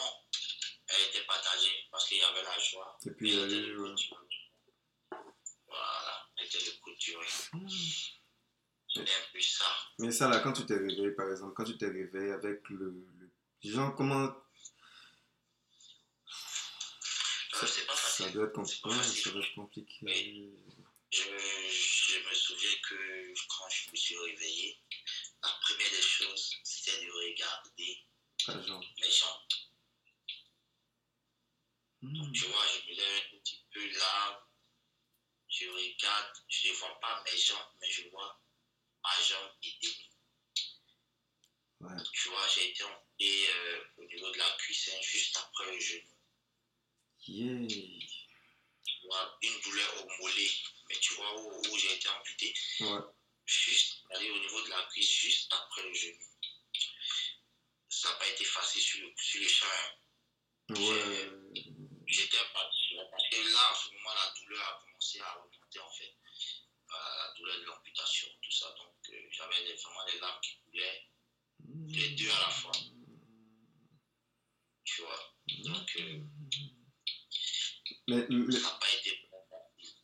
elle 0.89 1.09
était 1.09 1.25
partagée 1.27 1.87
parce 1.91 2.09
qu'il 2.09 2.19
y 2.19 2.23
avait 2.23 2.43
la 2.43 2.59
joie. 2.59 2.99
Et 3.07 3.11
puis 3.11 3.31
il 3.31 3.37
y 3.37 3.41
avait 3.41 3.61
le 3.61 3.95
Voilà, 5.67 6.29
elle 6.37 6.47
était 6.47 6.65
le 6.65 6.81
coup 6.81 6.91
de 6.95 8.18
Ça. 9.41 9.65
Mais 9.99 10.13
ça, 10.13 10.29
là, 10.29 10.41
quand 10.41 10.53
tu 10.53 10.67
t'es 10.67 10.75
réveillé, 10.75 11.11
par 11.11 11.31
exemple, 11.31 11.55
quand 11.55 11.65
tu 11.65 11.77
t'es 11.77 11.87
réveillé 11.87 12.33
avec 12.33 12.69
le. 12.71 13.07
le... 13.19 13.31
Genre, 13.71 13.95
comment. 13.95 14.35
Ça, 17.53 17.67
c'est 17.67 17.87
pas 17.87 17.95
facile. 17.95 18.27
Ça 18.27 18.31
doit 18.33 18.45
être 18.47 18.53
compliqué. 18.53 19.03
Ça 19.03 19.31
doit 19.31 19.43
être 19.43 19.55
compliqué. 19.55 20.53
Je, 21.11 21.23
je 21.23 22.29
me 22.29 22.35
souviens 22.35 22.77
que 22.89 23.35
quand 23.49 23.69
je 23.71 23.91
me 23.91 23.97
suis 23.97 24.17
réveillé, 24.17 24.79
la 25.43 25.49
première 25.63 25.91
des 25.91 26.03
choses, 26.03 26.57
c'était 26.63 27.05
de 27.05 27.11
regarder 27.11 28.05
mes 28.49 29.11
jambes 29.11 29.49
Donc, 32.03 32.33
tu 32.33 32.45
vois, 32.45 32.65
je 32.67 32.91
me 32.91 32.97
lève 32.97 33.23
un 33.35 33.39
petit 33.39 33.65
peu 33.73 33.87
là, 33.99 34.49
je 35.49 35.67
regarde, 35.67 36.33
je 36.49 36.69
ne 36.69 36.75
vois 36.75 37.01
pas 37.01 37.25
mes 37.25 37.39
jambes, 37.39 37.73
mais 37.81 37.91
je 37.91 38.09
vois 38.11 38.41
ma 39.03 39.23
jambe 39.23 39.53
et 39.63 39.73
demi. 39.83 40.11
Ouais. 41.81 42.03
Tu 42.13 42.29
vois, 42.29 42.47
j'ai 42.49 42.71
été 42.71 42.83
amputé 42.83 43.49
euh, 43.51 43.85
au 43.99 44.05
niveau 44.05 44.31
de 44.33 44.39
la 44.39 44.51
cuisse, 44.59 44.91
juste 45.01 45.37
après 45.37 45.73
le 45.73 45.81
genou. 45.81 46.15
Yeah. 47.27 47.69
Tu 47.69 49.07
vois, 49.07 49.39
une 49.43 49.61
douleur 49.61 50.05
au 50.05 50.23
mollet, 50.23 50.51
mais 50.89 50.97
tu 50.99 51.15
vois 51.15 51.41
où, 51.41 51.63
où 51.71 51.79
j'ai 51.79 51.95
été 51.95 52.09
amputé. 52.09 52.55
Ouais. 52.81 53.01
Juste, 53.47 54.03
au 54.11 54.19
niveau 54.19 54.63
de 54.63 54.71
la 54.71 54.83
cuisse, 54.91 55.11
juste 55.11 55.53
après 55.53 55.83
le 55.83 55.95
genou. 55.95 56.25
Ça 57.89 58.11
n'a 58.11 58.17
pas 58.17 58.29
été 58.29 58.45
facile 58.45 58.83
sur 58.83 59.01
le, 59.01 59.13
sur 59.17 59.41
le 59.41 59.49
champ. 59.49 59.67
Hein. 59.67 60.75
Ouais. 60.75 61.31
J'étais 62.07 62.39
parti, 62.55 62.97
parce 63.11 63.29
que 63.29 63.37
là, 63.53 63.71
en 63.71 63.75
ce 63.75 63.93
moment, 63.93 64.15
la 64.15 64.41
douleur 64.41 64.67
a 64.67 64.81
commencé 64.83 65.21
à 65.21 65.39
augmenter, 65.39 65.79
en 65.79 65.91
fait. 65.91 66.17
Euh, 66.91 67.17
la 67.19 67.35
douleur 67.37 67.59
de 67.59 67.65
l'amputation, 67.65 68.29
tout 68.43 68.51
ça. 68.51 68.71
Donc, 68.79 68.88
euh, 69.41 69.51
j'avais 69.51 69.75
vraiment 69.75 70.05
des 70.13 70.19
larmes 70.21 70.41
qui 70.41 70.59
coulaient. 70.65 71.03
Les 71.87 72.11
deux 72.11 72.31
à 72.31 72.41
la 72.41 72.51
fois. 72.51 72.73
Tu 74.85 75.03
vois. 75.03 75.35
Donc, 75.65 75.97
euh, 76.01 76.21
mais, 78.09 78.27
mais, 78.29 78.53
ça 78.53 78.73
n'a 78.73 78.79
pas 78.79 78.93
été 79.01 79.29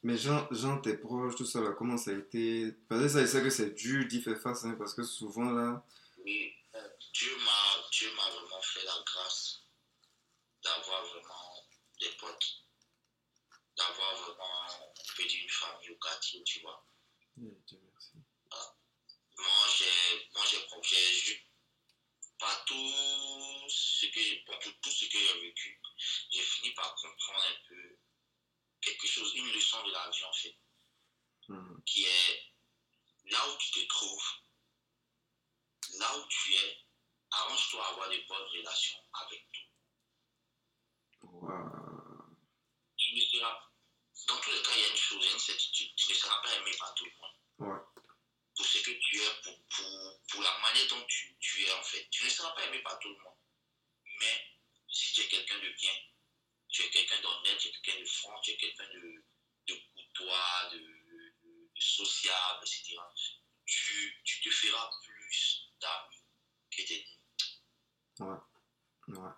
mais 0.05 0.19
Jean, 0.19 0.47
Jean, 0.51 0.83
tes 0.83 0.99
proches, 0.99 1.35
tout 1.35 1.47
ça, 1.47 1.63
là, 1.63 1.73
comment 1.73 1.97
ça 1.97 2.11
a 2.11 2.15
été? 2.15 2.73
Parce 2.91 3.01
que 3.01 3.09
ça, 3.09 3.27
c'est 3.27 3.43
que 3.43 3.49
c'est 3.49 3.71
dur 3.71 4.07
d'y 4.07 4.21
faire 4.21 4.39
face, 4.39 4.67
hein, 4.67 4.77
parce 4.79 4.93
que 4.93 5.03
souvent, 5.03 5.51
là... 5.51 5.83
Oui, 6.19 6.53
Dieu 7.15 7.35
m'a 7.39 8.29
vraiment 8.29 8.61
fait 8.61 8.85
la 8.85 9.03
grâce 9.07 9.63
d'avoir 10.63 11.07
vraiment 11.07 11.67
des 11.99 12.11
potes, 12.21 12.67
d'avoir 13.79 14.15
vraiment 14.17 14.63
un 14.71 15.15
peu 15.17 15.25
d'une 15.25 15.49
famille 15.49 15.89
au 15.89 15.97
quartier, 15.97 16.45
tu 16.45 16.61
vois. 16.61 16.87
Oui, 17.39 17.57
Dieu 17.67 17.79
merci. 17.91 18.19
Moi, 19.39 20.45
j'ai 20.45 21.47
pas 22.39 22.65
tout 22.67 23.69
ce 23.71 24.07
que, 24.07 24.45
pour 24.45 24.59
tout 24.59 24.91
ce 24.91 25.07
que 25.07 25.19
j'ai 25.19 25.41
vécu, 25.41 25.81
par 26.75 26.95
comprendre 26.95 27.45
un 27.45 27.69
peu 27.69 27.99
quelque 28.81 29.07
chose, 29.07 29.35
une 29.35 29.51
leçon 29.53 29.83
de 29.85 29.93
la 29.93 30.11
vie 30.11 30.25
en 30.25 30.33
fait, 30.33 30.57
hmm. 31.49 31.83
qui 31.85 32.05
est 32.05 32.53
là 33.25 33.49
où 33.49 33.57
tu 33.59 33.71
te 33.73 33.87
trouves, 33.89 34.31
là 35.99 36.19
où 36.19 36.27
tu 36.29 36.55
es, 36.55 36.79
arrange-toi 37.31 37.85
à 37.85 37.91
avoir 37.91 38.11
de 38.11 38.25
bonnes 38.29 38.49
relations 38.49 38.99
avec 39.23 39.47
tout. 39.53 39.61
Tu 42.97 43.15
ne 43.15 43.21
seras, 43.21 43.71
dans 44.29 44.39
tous 44.41 44.51
les 44.51 44.63
cas, 44.63 44.73
il 44.77 44.81
y 44.81 44.85
a 44.85 44.89
une 44.89 44.97
chose, 44.97 45.19
il 45.23 45.27
y 45.27 45.31
a 45.31 45.33
une 45.33 45.39
certitude, 45.39 45.95
tu 45.97 46.11
ne 46.11 46.15
seras 46.15 46.41
pas 46.43 46.55
aimé 46.55 46.71
par 46.79 46.95
tout 46.95 47.05
le 47.05 47.13
monde. 47.21 47.71
Ouais 47.71 48.03
pour 48.57 48.67
ce 48.67 48.79
que 48.79 48.91
tu 48.91 49.17
es, 49.21 49.41
pour, 49.43 49.59
pour, 49.69 50.21
pour 50.29 50.43
la 50.43 50.59
manière 50.61 50.87
dont 50.89 51.05
tu, 51.07 51.37
tu, 51.41 51.65
es 51.65 51.73
en 51.73 51.83
fait. 51.83 52.09
Tu 52.11 52.25
ne 52.25 52.31
seras 52.31 52.51
pas 52.53 52.65
aimé 52.67 52.79
par 52.83 52.99
tout 52.99 53.09
le 53.09 53.17
monde. 53.17 53.37
Mais 54.21 54.45
si 54.89 55.13
tu 55.15 55.21
es 55.23 55.29
quelqu'un 55.29 55.59
de 55.59 55.71
bien, 55.71 55.93
tu 56.75 56.83
es 56.83 56.91
quelqu'un 56.91 57.21
d'honnête, 57.21 57.57
tu 57.57 57.69
es 57.69 57.71
quelqu'un 57.71 58.01
de 58.01 58.05
franc, 58.05 58.41
tu 58.41 58.51
es 58.51 58.57
quelqu'un 58.57 58.89
de, 58.89 59.25
de 59.69 59.75
courtois, 59.93 60.71
de, 60.73 60.79
de, 60.79 61.75
sociable, 61.79 62.65
etc., 62.67 62.97
tu, 63.65 64.21
tu 64.25 64.41
te 64.43 64.51
feras 64.51 64.91
plus 65.05 65.71
d'amis 65.81 66.25
que 66.71 66.83
d'ennemis. 66.83 67.21
Ouais. 68.19 69.17
Ouais. 69.17 69.31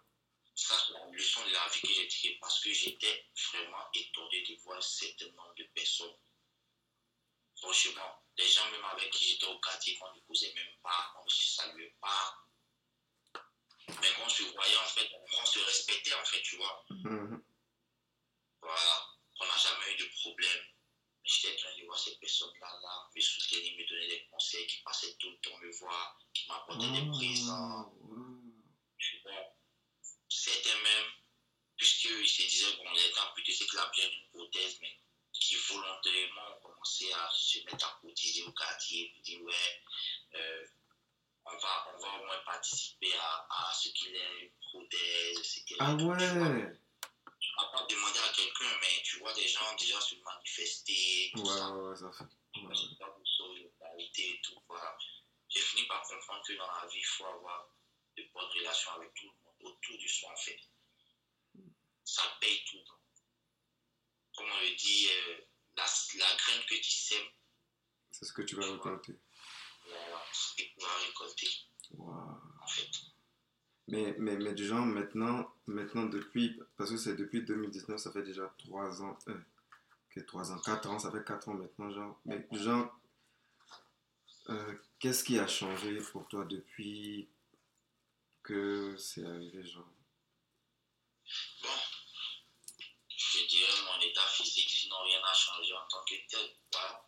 Ça, 0.54 0.82
c'est 0.86 0.94
la 0.94 1.10
leçon 1.10 1.44
de 1.46 1.52
la 1.52 1.68
vie 1.68 1.80
que 1.80 1.92
j'ai 1.92 2.08
tirée 2.08 2.38
parce 2.40 2.58
que 2.60 2.72
j'étais 2.72 3.28
vraiment 3.52 3.86
étonné 3.92 4.42
de 4.42 4.56
voir 4.62 4.78
un 4.78 4.80
certain 4.80 5.26
nombre 5.26 5.54
de 5.56 5.64
personnes. 5.74 6.16
Franchement, 7.56 8.24
les 8.38 8.48
gens 8.48 8.70
même 8.70 8.84
avec 8.84 9.10
qui 9.10 9.24
j'étais 9.24 9.46
au 9.46 9.58
quartier, 9.60 9.94
qu'on 9.98 10.14
ne 10.14 10.20
causait 10.20 10.54
même 10.54 10.74
pas, 10.82 11.12
qu'on 11.14 11.24
ne 11.24 11.30
se 11.30 11.54
saluait 11.56 11.94
pas. 12.00 12.46
Mais 14.06 14.22
qu'on 14.22 14.28
se 14.28 14.42
voyait 14.44 14.76
en 14.76 14.88
fait, 14.88 15.08
on 15.42 15.46
se 15.46 15.58
respectait 15.58 16.14
en 16.14 16.24
fait, 16.24 16.42
tu 16.42 16.56
vois. 16.56 16.84
Mm-hmm. 16.90 17.42
Voilà, 18.60 19.06
on 19.40 19.46
n'a 19.46 19.56
jamais 19.56 19.94
eu 19.94 19.98
de 19.98 20.08
problème. 20.20 20.64
J'étais 21.24 21.54
en 21.54 21.56
train 21.56 21.78
de 21.78 21.84
voir 21.86 21.98
ces 21.98 22.16
personnes-là 22.18 22.68
là, 22.82 23.10
me 23.14 23.20
soutenir, 23.20 23.76
me 23.76 23.88
donner 23.88 24.08
des 24.08 24.26
conseils, 24.30 24.66
qui 24.68 24.80
passaient 24.82 25.16
tout 25.18 25.30
le 25.30 25.38
temps 25.38 25.58
me 25.58 25.70
voir, 25.78 26.18
qui 26.32 26.48
m'apportaient 26.48 26.90
des 26.90 27.08
oh. 27.08 27.16
présents. 27.16 27.94
Tu 28.96 29.20
vois. 29.22 29.56
C'était 30.28 30.74
même, 30.82 31.10
puisqu'ils 31.76 32.28
se 32.28 32.42
disaient 32.42 32.76
qu'on 32.76 32.94
était 32.94 33.18
amputé, 33.18 33.52
c'est 33.52 33.66
que 33.66 33.76
la 33.76 33.86
bien 33.88 34.08
une 34.08 34.28
prothèse, 34.28 34.78
mais 34.80 35.00
qui 35.32 35.56
volontairement 35.56 36.56
ont 36.56 36.60
commencé 36.60 37.12
à 37.12 37.28
se 37.32 37.58
mettre 37.64 37.86
à 37.86 37.98
cotiser 38.00 38.44
au 38.44 38.52
quartier, 38.52 39.10
pour 39.12 39.22
dire 39.22 39.42
ouais, 39.42 39.82
euh, 40.34 40.66
on, 41.44 41.56
va, 41.58 41.94
on 41.94 41.98
va 41.98 42.20
au 42.20 42.26
moins 42.26 42.38
participer 42.44 43.12
à, 43.96 44.04
à 44.04 44.04
ce 44.04 44.04
qu'il 44.04 44.16
est 44.16 44.40
une 44.42 44.50
prothèse, 44.60 45.38
etc. 45.38 45.76
Ah 45.80 45.94
ouais! 45.94 46.16
Tu 46.18 47.50
ne 47.50 47.62
vas 47.62 47.70
pas 47.72 47.86
demander 47.88 48.18
à 48.18 48.32
quelqu'un, 48.34 48.78
mais 48.80 49.02
tu 49.04 49.18
vois 49.18 49.32
des 49.34 49.48
gens 49.48 49.74
déjà 49.78 50.00
se 50.00 50.14
manifester. 50.16 51.30
Tout 51.34 51.40
ouais, 51.42 51.46
ça. 51.46 51.76
ouais, 51.76 51.96
ça 51.96 52.12
fait. 52.12 52.60
Ouais. 52.60 52.74
et 54.18 54.40
tout, 54.42 54.62
voilà. 54.68 54.96
J'ai 55.48 55.60
fini 55.60 55.86
par 55.86 56.02
comprendre 56.02 56.42
que 56.46 56.52
dans 56.54 56.66
la 56.66 56.86
vie, 56.88 56.98
il 56.98 57.04
faut 57.04 57.26
avoir 57.26 57.70
de 58.16 58.22
bonnes 58.32 58.50
relations 58.58 58.92
avec 58.92 59.12
tout 59.14 59.26
le 59.26 59.32
monde, 59.32 59.54
autour 59.60 59.98
du 59.98 60.08
soi 60.08 60.30
en 60.32 60.36
fait. 60.36 60.60
Ça 62.04 62.22
paye 62.40 62.62
tout 62.64 62.78
le 62.78 62.84
temps 62.84 63.00
comme 64.36 64.46
on 64.50 64.60
le 64.60 64.74
dit, 64.76 65.08
euh, 65.10 65.40
la, 65.76 65.84
la, 65.84 66.36
graine 66.36 66.64
que 66.68 66.74
tu 66.74 66.92
sèmes. 66.92 67.28
C'est 68.12 68.26
ce 68.26 68.32
que 68.32 68.42
tu 68.42 68.54
vas 68.56 68.70
récolter. 68.70 69.14
Voilà, 69.86 70.22
c'est 70.32 70.48
ce 70.48 70.54
que 70.56 70.74
tu 70.74 70.80
vas 70.80 70.98
récolter. 71.06 71.48
Wow. 71.90 72.36
En 72.62 72.68
fait. 72.68 72.90
Mais, 73.88 74.16
mais, 74.18 74.36
mais 74.36 74.52
du 74.52 74.66
genre, 74.66 74.84
maintenant, 74.84 75.48
maintenant 75.66 76.06
depuis, 76.06 76.58
parce 76.76 76.90
que 76.90 76.96
c'est 76.96 77.14
depuis 77.14 77.42
2019, 77.42 77.98
ça 77.98 78.10
fait 78.10 78.22
déjà 78.22 78.52
3 78.58 79.02
ans, 79.02 79.16
euh, 79.28 79.38
que 80.10 80.20
3 80.20 80.52
ans, 80.52 80.58
4 80.58 80.90
ans, 80.90 80.98
ça 80.98 81.12
fait 81.12 81.24
4 81.24 81.48
ans 81.48 81.54
maintenant, 81.54 81.90
genre. 81.90 82.20
Mais 82.24 82.46
genre, 82.50 82.98
euh, 84.48 84.74
qu'est-ce 84.98 85.22
qui 85.22 85.38
a 85.38 85.46
changé 85.46 85.98
pour 86.12 86.26
toi 86.28 86.44
depuis 86.44 87.28
que 88.42 88.96
c'est 88.96 89.24
arrivé, 89.24 89.64
genre? 89.64 89.88
Bon, 91.62 91.68
je 93.08 93.46
dirais 93.46 93.72
mon 93.84 94.00
état 94.00 94.26
physique, 94.32 94.68
sinon 94.68 94.96
rien 95.04 95.20
n'a 95.20 95.32
changé 95.32 95.72
en 95.74 95.86
tant 95.88 96.04
que 96.04 96.14
tel. 96.28 96.50
Voilà. 96.72 97.06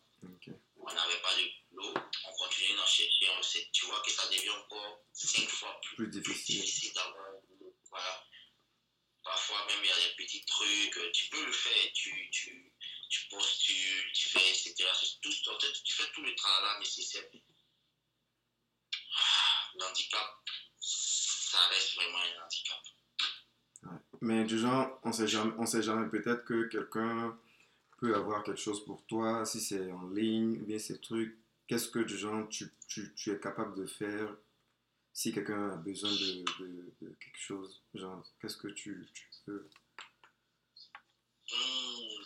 On 0.77 0.93
n'avait 0.93 1.21
pas 1.21 1.35
de 1.35 1.75
boulot, 1.75 1.93
on 2.25 2.33
continue 2.33 2.75
d'en 2.75 2.85
chercher, 2.85 3.29
on 3.37 3.43
sait, 3.43 3.69
tu 3.71 3.85
vois 3.85 4.01
que 4.01 4.11
ça 4.11 4.27
devient 4.27 4.49
encore 4.49 5.01
cinq 5.13 5.47
fois 5.49 5.79
plus, 5.95 6.07
difficile, 6.07 6.93
d'avoir 6.93 7.31
boulot. 7.47 7.75
Voilà. 7.89 8.23
Parfois 9.23 9.65
même 9.67 9.79
il 9.83 9.87
y 9.87 9.91
a 9.91 9.95
des 9.95 10.15
petits 10.15 10.45
trucs, 10.45 11.11
tu 11.13 11.29
peux 11.29 11.45
le 11.45 11.51
faire, 11.51 11.91
tu, 11.93 12.29
tu, 12.31 12.73
tu 13.09 13.27
postules, 13.29 14.11
tu 14.13 14.29
fais, 14.29 14.49
etc. 14.49 14.75
Tout, 15.21 15.33
en 15.49 15.59
fait, 15.59 15.73
tu 15.83 15.93
fais 15.93 16.11
tout 16.13 16.21
le 16.21 16.33
travail 16.35 16.79
nécessaire. 16.79 17.23
Ah, 19.15 19.77
l'handicap, 19.79 20.43
ça 20.79 21.59
reste 21.67 21.95
vraiment 21.95 22.17
un 22.17 22.45
handicap. 22.45 22.79
Mais 24.21 24.43
du 24.43 24.59
genre, 24.59 24.99
on 25.03 25.11
sait 25.11 25.27
jamais, 25.27 25.53
on 25.57 25.65
sait 25.65 25.81
jamais 25.81 26.09
peut-être 26.09 26.43
que 26.43 26.67
quelqu'un 26.67 27.37
peut 27.97 28.15
avoir 28.15 28.43
quelque 28.43 28.59
chose 28.59 28.83
pour 28.85 29.05
toi, 29.05 29.45
si 29.45 29.59
c'est 29.59 29.91
en 29.91 30.09
ligne, 30.09 30.61
ou 30.61 30.65
bien 30.65 30.79
ces 30.79 30.99
trucs. 30.99 31.37
Qu'est-ce 31.69 31.89
que 31.89 32.07
genre 32.07 32.49
tu, 32.49 32.73
tu, 32.87 33.13
tu, 33.13 33.31
es 33.31 33.39
capable 33.39 33.79
de 33.79 33.85
faire 33.85 34.35
si 35.13 35.31
quelqu'un 35.31 35.73
a 35.73 35.75
besoin 35.75 36.09
de, 36.09 36.43
de, 36.59 36.95
de, 36.99 37.15
quelque 37.21 37.37
chose? 37.37 37.83
Genre, 37.93 38.25
qu'est-ce 38.41 38.57
que 38.57 38.69
tu, 38.69 39.07
tu 39.13 39.29
peux? 39.45 39.69
Hmm. 41.51 42.23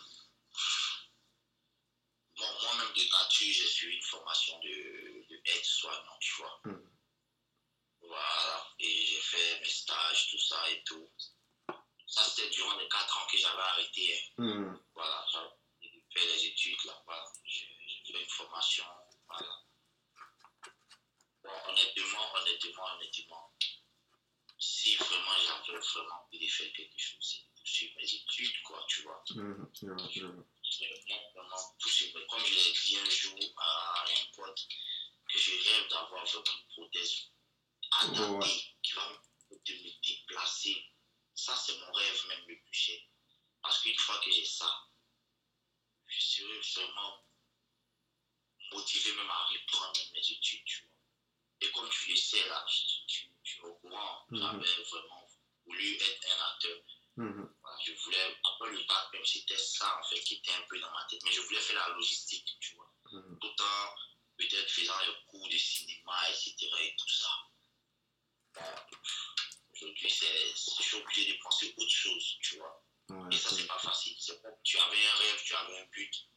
Bon, 2.37 2.45
moi-même 2.63 2.93
de 2.95 3.01
nature, 3.01 3.53
j'ai 3.53 3.67
suivi 3.67 3.97
une 3.97 4.03
formation 4.03 4.57
de, 4.59 5.27
de 5.29 5.35
aide-soignant, 5.43 6.17
tu 6.21 6.35
vois. 6.37 6.61
Hmm. 6.63 6.89
Voilà, 7.99 8.67
et 8.79 9.05
j'ai 9.05 9.19
fait 9.19 9.59
mes 9.59 9.67
stages, 9.67 10.31
tout 10.31 10.39
ça 10.39 10.71
et 10.71 10.81
tout. 10.85 11.09
Ça, 12.07 12.23
c'était 12.29 12.49
durant 12.49 12.77
les 12.77 12.87
4 12.87 13.17
ans 13.17 13.27
que 13.29 13.37
j'avais 13.37 13.61
arrêté. 13.61 14.23
Hein. 14.37 14.43
Mm. 14.43 14.79
Voilà, 14.93 15.25
j'ai 15.81 16.05
fait 16.13 16.27
les 16.27 16.45
études 16.45 16.85
là-bas. 16.85 17.33
J'ai 17.43 18.13
fait 18.13 18.21
une 18.21 18.29
formation. 18.29 18.85
Bon, 21.43 21.51
honnêtement, 21.67 22.35
honnêtement, 22.35 22.85
honnêtement, 22.95 23.53
si 24.59 24.95
vraiment 24.95 25.35
j'avais 25.37 25.79
vraiment 25.79 26.25
envie 26.25 26.45
de 26.45 26.51
faire 26.51 26.71
quelque 26.73 26.97
chose, 26.97 27.19
c'est 27.21 27.39
de 27.39 27.59
poursuivre 27.59 27.93
mes 27.97 28.13
études, 28.13 28.61
quoi, 28.63 28.85
tu 28.87 29.01
vois. 29.01 29.23
Mm. 29.31 29.65
Yeah, 29.81 29.95
yeah. 30.15 30.27
Vraiment, 30.27 31.31
vraiment 31.35 31.75
poursuivre. 31.79 32.19
Comme 32.27 32.45
je 32.45 32.53
l'ai 32.53 32.71
dit 32.71 32.97
un 32.97 33.09
jour 33.09 33.39
à 33.57 34.05
un 34.07 34.35
pote, 34.35 34.67
que 35.29 35.39
je 35.39 35.51
rêve 35.51 35.89
d'avoir 35.89 36.25
vraiment 36.25 36.45
une 36.45 36.67
prothèse 36.67 37.31
adaptée 38.01 38.23
oh, 38.29 38.37
ouais. 38.39 38.63
qui 38.81 38.93
va 38.93 39.09
me 39.09 39.57
déplacer 40.01 40.93
ça, 41.35 41.55
c'est 41.55 41.77
mon 41.77 41.91
rêve 41.91 42.27
même 42.27 42.47
le 42.47 42.59
plus 42.61 42.73
cher. 42.73 42.99
Parce 43.61 43.81
qu'une 43.81 43.97
fois 43.97 44.19
que 44.23 44.31
j'ai 44.31 44.45
ça, 44.45 44.71
je 46.07 46.21
serai 46.21 46.59
vraiment 46.87 47.25
motivé 48.73 49.13
même 49.13 49.29
à 49.29 49.45
reprendre 49.45 49.99
mes 50.13 50.19
études, 50.19 50.65
tu 50.65 50.81
vois. 50.81 50.89
Et 51.61 51.71
comme 51.71 51.89
tu 51.89 52.09
le 52.09 52.15
sais, 52.15 52.47
là, 52.49 52.65
tu, 53.07 53.27
tu, 53.43 53.59
es 53.59 53.61
au 53.61 53.73
courant, 53.75 54.25
mm 54.29 54.37
j'avais 54.37 54.83
vraiment 54.83 55.27
voulu 55.65 55.95
être 55.95 56.27
un 56.37 56.45
acteur. 56.51 56.79
Mhm. 57.15 57.47
je 57.85 57.91
voulais, 58.03 58.37
après 58.43 58.71
le 58.71 58.79
bac, 58.87 59.13
même 59.13 59.25
c'était 59.25 59.57
ça 59.57 59.99
en 59.99 60.03
fait 60.09 60.19
qui 60.21 60.35
était 60.35 60.51
un 60.51 60.63
peu 60.67 60.79
dans 60.79 60.91
ma 60.91 61.05
tête, 61.05 61.21
mais 61.23 61.31
je 61.31 61.41
voulais 61.41 61.59
faire 61.59 61.87
la 61.87 61.93
logistique, 61.95 62.57
tu 62.59 62.75
vois. 62.75 62.91
Mhm. 63.11 63.37
Tout 63.39 63.61
en 63.61 63.95
peut-être 64.37 64.69
faisant 64.69 64.99
les 64.99 65.13
cours 65.27 65.47
de 65.47 65.57
cinéma, 65.57 66.29
etc. 66.29 66.55
et 66.81 66.95
tout 66.97 67.09
ça. 67.09 67.29
Aujourd'hui, 69.73 70.09
je 70.09 70.81
suis 70.81 70.97
obligé 70.97 71.33
de 71.33 71.39
penser 71.41 71.73
autre 71.77 71.91
chose, 71.91 72.37
tu 72.41 72.57
vois. 72.57 72.83
et 73.31 73.37
ça, 73.37 73.49
c'est 73.49 73.67
pas 73.67 73.79
facile. 73.79 74.15
tu 74.63 74.77
avais 74.79 75.05
un 75.05 75.15
rêve, 75.15 75.43
tu 75.43 75.55
avais 75.55 75.79
un 75.79 75.85
but. 75.85 76.27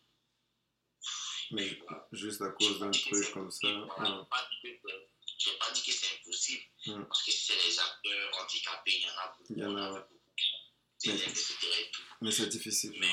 Mais 1.52 1.78
juste 2.12 2.42
à 2.42 2.50
cause 2.50 2.80
d'un 2.80 2.90
truc 2.90 3.30
comme 3.32 3.50
ça. 3.50 3.68
Je 5.38 5.50
n'ai 5.50 5.58
pas 5.58 5.70
dit 5.70 5.82
que 5.82 5.92
c'est 5.92 6.18
impossible, 6.20 6.62
mm. 6.86 7.04
parce 7.04 7.22
que 7.22 7.30
c'est 7.30 7.66
les 7.66 7.78
acteurs 7.78 8.40
handicapés, 8.40 8.92
il 8.96 9.02
y 9.02 9.06
en 9.06 9.18
a 9.18 9.36
beaucoup. 9.36 9.52
Il 9.54 9.58
y 9.58 9.64
en 9.64 9.76
a, 9.76 10.00
beaucoup. 10.00 10.16
Mais, 11.04 11.12
mais 12.22 12.32
c'est 12.32 12.48
difficile. 12.48 12.96
Mais 12.98 13.12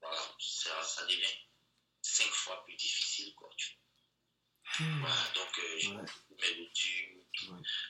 voilà, 0.00 0.20
ça, 0.38 0.82
ça, 0.82 1.06
devient 1.06 1.26
cinq 2.02 2.30
fois 2.30 2.62
plus 2.64 2.74
difficile, 2.74 3.34
quoi. 3.34 3.50
Tu 3.56 3.78
hmm. 4.80 5.00
Voilà, 5.00 5.30
donc 5.34 5.58
euh, 5.58 5.78
je 5.78 5.88
ouais. 5.90 6.02
mes 6.40 6.62
études, 6.62 7.24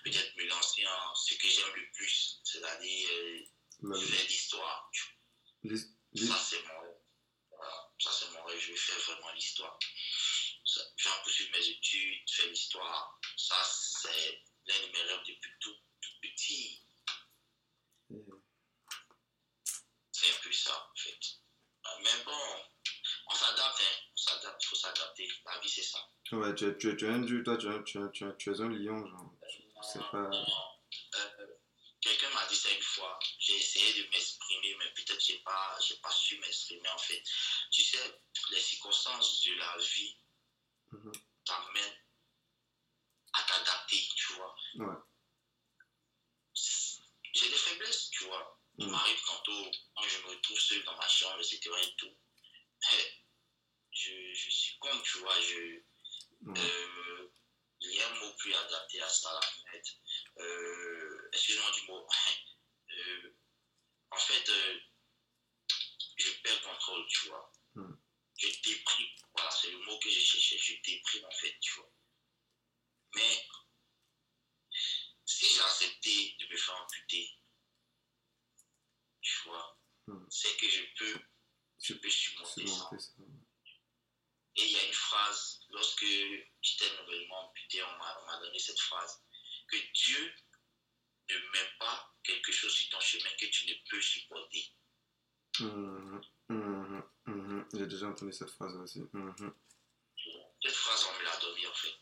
peut-être 0.05 0.37
me 0.37 0.45
lancer 0.49 0.87
en 0.87 1.15
ce 1.15 1.35
que 1.35 1.49
j'aime 1.49 1.75
le 1.75 1.91
plus, 1.93 2.41
c'est-à-dire 2.45 3.09
euh, 3.11 4.01
faire 4.01 4.27
l'histoire. 4.27 4.91
Ça, 4.95 6.39
c'est 6.39 6.63
mon, 6.65 6.88
ça, 7.99 8.11
c'est 8.13 8.31
mon 8.33 8.43
rêve, 8.45 8.59
je 8.61 8.73
vais 8.73 8.77
faire 8.77 8.99
vraiment 8.99 9.33
l'histoire 9.33 9.79
j'ai 10.97 11.09
poursuivre 11.23 11.51
mes 11.53 11.69
études, 11.69 12.31
faire 12.31 12.47
l'histoire. 12.47 13.19
Ça, 13.37 13.57
c'est 13.65 14.43
l'un 14.67 14.87
de 14.87 14.93
mes 14.93 15.03
rêves 15.03 15.23
depuis 15.27 15.51
tout, 15.61 15.77
tout 16.01 16.13
petit. 16.23 16.83
C'est 20.13 20.31
un 20.31 20.39
peu 20.43 20.53
ça, 20.53 20.91
en 20.93 20.97
fait. 20.97 21.21
Euh, 21.87 21.91
mais 22.03 22.25
bon, 22.25 22.67
on 23.29 23.35
s'adapte, 23.35 23.81
hein. 23.81 23.97
On 24.13 24.17
s'adapte, 24.17 24.63
il 24.63 24.67
faut 24.67 24.77
s'adapter. 24.77 25.29
La 25.45 25.59
vie, 25.61 25.69
c'est 25.69 25.83
ça. 25.83 25.99
Ouais, 26.33 26.55
tu, 26.55 26.77
tu, 26.79 26.97
tu 26.97 27.07
es 27.07 27.43
toi, 27.45 27.57
tu, 27.57 27.69
tu, 27.85 27.99
tu, 28.13 28.25
tu 28.39 28.51
es 28.51 28.61
un 28.61 28.69
lion, 28.69 29.07
genre. 29.07 29.33
C'est 29.83 30.11
pas. 30.11 30.29
Euh, 30.29 31.47
quelqu'un 32.01 32.31
m'a 32.31 32.47
dit 32.47 32.57
ça 32.57 32.71
une 32.71 32.83
fois. 32.83 33.19
J'ai 33.39 33.57
essayé 33.57 34.03
de 34.03 34.11
m'exprimer, 34.11 34.77
mais 34.79 34.93
peut-être 34.95 35.25
j'ai 35.25 35.39
pas, 35.39 35.79
j'ai 35.81 35.97
pas 35.97 36.11
su 36.11 36.39
m'exprimer 36.39 36.89
en 36.89 36.99
fait. 36.99 37.23
Sais, 37.91 38.21
les 38.51 38.61
circonstances 38.61 39.43
de 39.45 39.55
la 39.55 39.79
vie 39.79 40.19
Mhm. 40.93 41.13
t'amène 41.45 41.97
à 43.33 43.43
t'adapter, 43.45 44.09
tu 44.15 44.33
vois. 44.35 44.55
Ouais. 44.75 44.95
J'ai 46.55 47.49
des 47.49 47.57
faiblesses, 47.57 48.11
tu 48.11 48.25
vois. 48.25 48.59
Il 48.79 48.87
mhm. 48.87 48.93
m'arrive 48.93 49.21
tantôt, 49.25 49.71
quand 49.97 50.03
je 50.03 50.19
me 50.19 50.29
retrouve 50.29 50.59
seul 50.59 50.83
dans 50.85 50.97
ma 50.97 51.09
chambre, 51.09 51.39
etc. 51.41 51.71
et 51.83 51.95
tout. 51.97 52.15
Je, 53.93 54.35
je 54.35 54.51
suis 54.51 54.79
con, 54.79 55.01
tu 55.03 55.19
vois. 55.19 55.41
Je, 55.41 55.81
euh, 56.47 57.29
il 57.81 57.91
y 57.91 58.01
a 58.01 58.09
un 58.11 58.15
mot 58.21 58.33
plus 58.35 58.55
adapté 58.55 59.01
à 59.01 59.09
ça, 59.09 59.41
euh, 60.39 61.29
Excuse-moi 61.33 61.71
du 61.73 61.83
mot. 61.87 62.07
Euh, 62.91 63.37
en 64.11 64.17
fait, 64.17 64.49
euh, 64.49 64.81
je 66.17 66.31
perds 66.43 66.63
contrôle, 66.63 67.07
tu 67.07 67.29
vois. 67.29 67.53
Je 68.39 68.47
déprime 68.63 69.19
voilà, 69.39 69.51
c'est 69.53 69.71
le 69.71 69.79
mot 69.85 69.99
que 69.99 70.11
j'ai 70.11 70.21
cherché. 70.21 70.59
Je 70.59 70.83
déprime 70.83 71.25
en 71.25 71.31
fait, 71.31 71.57
tu 71.61 71.73
vois. 71.75 71.93
Mais 73.15 73.47
si 75.25 75.47
j'ai 75.55 75.61
accepté 75.61 76.37
de 76.41 76.47
me 76.47 76.57
faire 76.57 76.77
amputer, 76.77 77.39
tu 79.21 79.39
vois, 79.45 79.79
hmm. 80.07 80.27
c'est 80.31 80.57
que 80.57 80.69
je 80.69 80.83
peux, 80.99 81.21
je 81.81 81.95
peux 81.95 82.11
surmonter 82.11 82.67
ça. 82.67 82.91
Et 84.57 84.65
il 84.65 84.73
y 84.73 84.77
a 84.77 84.87
une 84.87 84.93
phrase, 84.93 85.61
lorsque 85.71 86.05
j'étais 86.05 86.91
nouvellement 87.01 87.49
amputé, 87.49 87.83
on 87.85 87.97
m'a 87.99 88.41
donné 88.41 88.59
cette 88.59 88.81
phrase, 88.81 89.23
que 89.69 89.77
Dieu 89.95 90.35
ne 91.31 91.39
met 91.39 91.71
pas 91.79 92.13
quelque 92.25 92.51
chose 92.51 92.75
sur 92.75 92.91
ton 92.91 93.01
chemin 93.01 93.31
que 93.39 93.47
tu 93.47 93.67
ne 93.67 93.75
peux 93.89 94.01
supporter. 94.01 94.75
Hmm, 95.61 95.98
j'ai 97.73 97.87
déjà 97.87 98.09
entendu 98.09 98.33
cette 98.33 98.51
phrase 98.51 98.75
aussi. 98.77 99.01
Mhm. 99.13 99.55
Cette 100.63 100.75
phrase, 100.75 101.07
on 101.11 101.19
me 101.19 101.25
l'a 101.25 101.37
donnée 101.37 101.67
en 101.67 101.75
fait. 101.75 101.95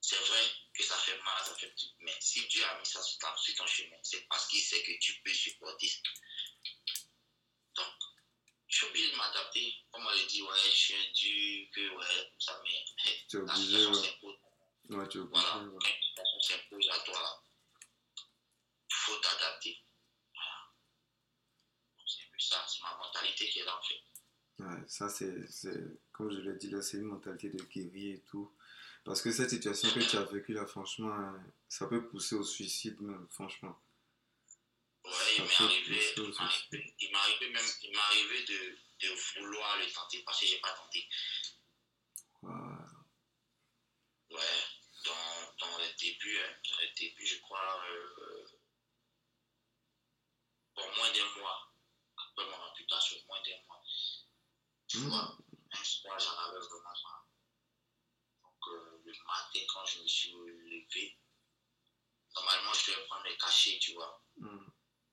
C'est 0.00 0.16
vrai 0.16 0.42
que 0.72 0.84
ça 0.84 0.96
fait 0.98 1.18
mal, 1.18 1.44
ça 1.44 1.54
fait 1.56 1.74
tout. 1.74 1.90
Mais 2.00 2.14
si 2.20 2.46
Dieu 2.46 2.64
a 2.64 2.78
mis 2.78 2.86
ça 2.86 3.02
sur 3.02 3.18
ton, 3.18 3.66
chemin, 3.66 3.96
c'est 4.02 4.26
parce 4.28 4.46
qu'il 4.46 4.60
sait 4.60 4.82
que 4.82 4.92
tu 5.00 5.20
peux 5.22 5.32
supporter. 5.34 5.90
Donc, 7.74 7.92
je 8.68 8.76
suis 8.76 8.86
obligé 8.86 9.10
de 9.10 9.16
m'adapter. 9.16 9.74
Comme 9.90 10.06
on 10.06 10.10
le 10.10 10.26
dit, 10.26 10.42
ouais, 10.42 10.58
je 10.64 10.70
suis 10.70 10.94
un 10.94 11.12
Dieu, 11.12 11.68
que 11.74 11.96
ouais, 11.96 12.32
ça, 12.38 12.60
mais 12.62 12.84
tu 13.28 13.36
es 13.36 13.40
obligé, 13.40 13.56
la 13.56 13.56
situation 13.56 13.94
s'impose. 13.94 14.36
Ouais, 14.90 15.08
tu 15.08 15.18
es 15.18 15.20
obligé. 15.22 15.42
Voilà, 15.42 15.64
ouais. 15.64 15.78
la 15.82 16.24
situation 16.24 16.40
s'impose 16.40 16.88
à 16.90 16.98
toi, 17.00 17.44
il 18.88 18.94
faut 18.94 19.16
t'adapter. 19.16 19.82
Voilà. 20.34 20.72
C'est 22.06 22.22
un 22.22 22.30
peu 22.30 22.38
ça, 22.38 22.66
c'est 22.68 22.82
ma 22.82 22.96
mentalité 22.96 23.48
qui 23.50 23.58
est 23.58 23.64
là 23.64 23.76
en 23.76 23.82
fait. 23.82 24.02
Ouais, 24.58 24.82
ça, 24.86 25.08
c'est, 25.08 25.34
comme 26.12 26.30
je 26.30 26.38
l'ai 26.40 26.56
dit 26.56 26.70
là, 26.70 26.80
c'est 26.80 26.96
une 26.96 27.04
mentalité 27.04 27.50
de 27.50 27.62
guerrier 27.64 28.14
et 28.14 28.20
tout. 28.20 28.50
Parce 29.04 29.22
que 29.22 29.30
cette 29.30 29.50
situation 29.50 29.88
que 29.90 30.00
tu 30.00 30.16
as 30.16 30.24
vécue 30.24 30.52
là, 30.52 30.66
franchement, 30.66 31.14
ça 31.68 31.86
peut 31.86 32.08
pousser 32.08 32.34
au 32.34 32.42
suicide 32.42 33.00
même, 33.00 33.26
franchement. 33.30 33.78
Ouais, 35.04 35.12
il 35.38 35.44
m'est 35.44 35.60
arrivé, 35.60 36.14
il 36.16 37.10
m'est 37.12 37.16
arrivé 37.16 37.50
même, 37.50 37.64
il 37.82 37.90
m'est 37.90 37.98
arrivé 37.98 38.44
de, 38.44 39.06
de, 39.06 39.14
vouloir 39.38 39.78
le 39.78 39.92
tenter 39.92 40.22
parce 40.24 40.40
que 40.40 40.46
j'ai 40.46 40.58
pas 40.58 40.72
tenté. 40.72 41.08
Ouais. 42.42 42.50
Ouais, 44.30 44.40
dans, 45.04 45.54
dans 45.60 45.78
les 45.78 45.94
débuts, 46.00 46.38
hein, 46.38 46.56
dans 46.68 46.78
les 46.80 46.90
débuts, 46.98 47.26
je 47.26 47.38
crois, 47.42 47.84
euh, 47.88 48.46
pour 50.74 50.86
moins 50.96 51.12
d'un 51.12 51.40
mois, 51.40 51.72
après 52.16 52.44
mon 52.44 52.64
amputation, 52.64 53.16
moins 53.28 53.40
d'un 53.42 53.64
mois, 53.68 53.82
tu 54.88 54.98
vois, 54.98 55.36
un 55.72 55.84
soir, 55.84 56.18
j'en 56.18 56.38
avais 56.48 56.58
vraiment 56.58 56.94
marre. 57.04 57.28
Donc, 58.42 58.68
euh, 58.68 59.02
le 59.04 59.12
matin, 59.12 59.60
quand 59.72 59.84
je 59.84 60.02
me 60.02 60.06
suis 60.06 60.32
levé, 60.32 61.18
normalement, 62.34 62.72
je 62.72 62.90
devais 62.92 63.06
prendre 63.06 63.24
les 63.24 63.36
cachets, 63.36 63.78
tu 63.80 63.92
vois. 63.94 64.22
Mm. 64.38 64.66